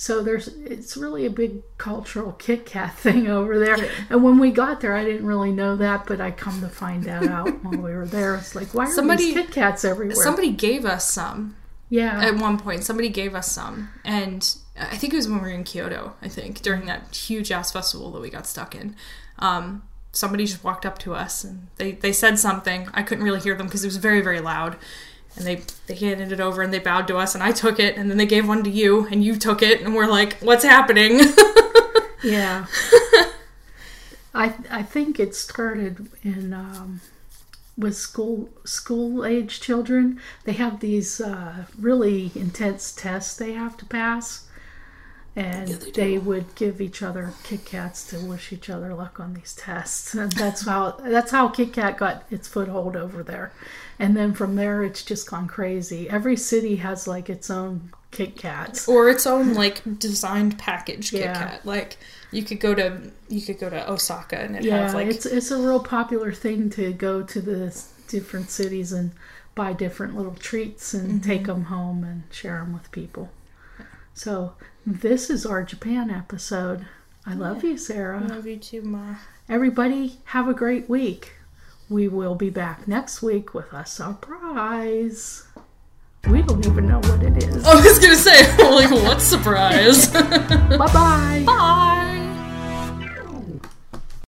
So 0.00 0.22
there's, 0.22 0.48
it's 0.48 0.96
really 0.96 1.26
a 1.26 1.30
big 1.30 1.60
cultural 1.76 2.32
Kit 2.32 2.64
Kat 2.64 2.94
thing 2.96 3.28
over 3.28 3.58
there. 3.58 3.76
And 4.08 4.24
when 4.24 4.38
we 4.38 4.50
got 4.50 4.80
there, 4.80 4.96
I 4.96 5.04
didn't 5.04 5.26
really 5.26 5.52
know 5.52 5.76
that, 5.76 6.06
but 6.06 6.22
I 6.22 6.30
come 6.30 6.62
to 6.62 6.70
find 6.70 7.04
that 7.04 7.24
out 7.24 7.48
while 7.62 7.76
we 7.76 7.92
were 7.92 8.06
there. 8.06 8.36
It's 8.36 8.54
like, 8.54 8.72
why 8.72 8.86
are 8.86 8.90
Somebody- 8.90 9.26
these 9.26 9.34
Kit 9.34 9.50
Kats 9.52 9.84
everywhere? 9.84 10.16
somebody 10.16 10.52
gave 10.52 10.86
us 10.86 11.12
some 11.12 11.54
yeah, 11.90 12.18
at 12.24 12.36
one 12.36 12.58
point. 12.58 12.82
Somebody 12.82 13.10
gave 13.10 13.34
us 13.34 13.52
some, 13.52 13.90
and 14.02 14.56
I 14.78 14.96
think 14.96 15.12
it 15.12 15.16
was 15.16 15.28
when 15.28 15.42
we 15.42 15.48
were 15.48 15.54
in 15.54 15.64
Kyoto. 15.64 16.14
I 16.22 16.28
think 16.28 16.62
during 16.62 16.86
that 16.86 17.14
huge 17.14 17.52
ass 17.52 17.70
festival 17.70 18.10
that 18.12 18.22
we 18.22 18.30
got 18.30 18.46
stuck 18.46 18.74
in. 18.74 18.96
Um, 19.38 19.82
somebody 20.12 20.46
just 20.46 20.64
walked 20.64 20.86
up 20.86 20.98
to 21.00 21.14
us 21.14 21.44
and 21.44 21.66
they, 21.76 21.92
they 21.92 22.12
said 22.12 22.38
something. 22.38 22.88
I 22.94 23.02
couldn't 23.02 23.24
really 23.24 23.40
hear 23.40 23.54
them 23.54 23.66
because 23.66 23.84
it 23.84 23.88
was 23.88 23.96
very 23.98 24.22
very 24.22 24.40
loud. 24.40 24.76
And 25.36 25.46
they 25.46 25.62
they 25.86 25.94
handed 25.94 26.32
it 26.32 26.40
over 26.40 26.62
and 26.62 26.72
they 26.72 26.78
bowed 26.78 27.06
to 27.08 27.16
us 27.16 27.34
and 27.34 27.42
I 27.42 27.52
took 27.52 27.78
it 27.78 27.96
and 27.96 28.10
then 28.10 28.18
they 28.18 28.26
gave 28.26 28.46
one 28.46 28.64
to 28.64 28.70
you 28.70 29.06
and 29.06 29.24
you 29.24 29.36
took 29.36 29.62
it 29.62 29.80
and 29.80 29.94
we're 29.94 30.06
like, 30.06 30.38
what's 30.40 30.64
happening? 30.64 31.20
yeah. 32.22 32.66
I 34.34 34.54
I 34.70 34.82
think 34.82 35.18
it 35.18 35.34
started 35.34 36.08
in 36.22 36.52
um, 36.52 37.00
with 37.76 37.96
school 37.96 38.50
school 38.64 39.24
age 39.24 39.60
children. 39.60 40.20
They 40.44 40.52
have 40.52 40.80
these 40.80 41.20
uh, 41.20 41.64
really 41.78 42.30
intense 42.34 42.92
tests 42.92 43.36
they 43.36 43.52
have 43.52 43.76
to 43.78 43.84
pass, 43.86 44.48
and 45.36 45.68
they 45.68 45.90
they, 45.92 46.18
would 46.18 46.54
give 46.56 46.80
each 46.80 47.02
other 47.02 47.32
Kit 47.44 47.64
Kats 47.64 48.06
to 48.10 48.18
wish 48.20 48.52
each 48.52 48.68
other 48.68 48.92
luck 48.94 49.20
on 49.20 49.34
these 49.34 49.54
tests. 49.54 50.14
And 50.20 50.32
that's 50.32 50.64
how 50.66 50.92
that's 51.02 51.30
how 51.30 51.48
Kit 51.48 51.72
Kat 51.72 51.96
got 51.98 52.24
its 52.30 52.48
foothold 52.48 52.96
over 52.96 53.22
there. 53.22 53.52
And 53.98 54.16
then 54.16 54.32
from 54.34 54.56
there, 54.56 54.82
it's 54.82 55.04
just 55.04 55.30
gone 55.30 55.46
crazy. 55.46 56.08
Every 56.08 56.36
city 56.36 56.76
has 56.76 57.06
like 57.06 57.28
its 57.30 57.50
own 57.50 57.92
Kit 58.10 58.36
Kats. 58.36 58.88
or 58.88 59.08
its 59.08 59.26
own 59.26 59.54
like 59.54 59.82
designed 59.98 60.58
package 60.58 61.10
Kit 61.12 61.20
Yeah. 61.20 61.34
Kat. 61.34 61.66
Like 61.66 61.96
you 62.32 62.42
could 62.42 62.58
go 62.60 62.74
to 62.74 63.10
you 63.28 63.40
could 63.42 63.58
go 63.60 63.70
to 63.70 63.90
Osaka 63.90 64.38
and 64.38 64.56
it 64.56 64.64
Yeah, 64.64 64.84
have 64.86 64.94
like 64.94 65.06
it's 65.08 65.26
it's 65.26 65.50
a 65.52 65.58
real 65.58 65.80
popular 65.82 66.32
thing 66.32 66.70
to 66.70 66.92
go 66.92 67.22
to 67.22 67.40
the 67.40 67.72
different 68.08 68.50
cities 68.50 68.90
and 68.92 69.12
buy 69.54 69.72
different 69.74 70.16
little 70.16 70.34
treats 70.34 70.92
and 70.94 71.08
Mm-hmm. 71.20 71.28
take 71.30 71.46
them 71.46 71.64
home 71.64 72.02
and 72.02 72.22
share 72.32 72.58
them 72.58 72.72
with 72.72 72.90
people. 72.90 73.30
So 74.22 74.52
this 74.84 75.30
is 75.30 75.46
our 75.46 75.62
Japan 75.62 76.10
episode. 76.10 76.84
I 77.24 77.32
love 77.32 77.64
you, 77.64 77.78
Sarah. 77.78 78.20
I 78.22 78.26
love 78.26 78.46
you 78.46 78.58
too, 78.58 78.82
Ma. 78.82 79.14
Everybody, 79.48 80.18
have 80.24 80.46
a 80.46 80.52
great 80.52 80.90
week. 80.90 81.36
We 81.88 82.06
will 82.06 82.34
be 82.34 82.50
back 82.50 82.86
next 82.86 83.22
week 83.22 83.54
with 83.54 83.72
a 83.72 83.86
surprise. 83.86 85.48
We 86.28 86.42
don't 86.42 86.66
even 86.66 86.86
know 86.86 86.98
what 86.98 87.22
it 87.22 87.42
is. 87.42 87.64
I 87.64 87.74
was 87.76 87.98
gonna 87.98 88.14
say, 88.14 88.42
like, 88.58 88.90
what 88.90 89.22
surprise! 89.22 90.08
Bye 90.12 90.76
bye. 90.76 91.42
Bye. 91.46 92.09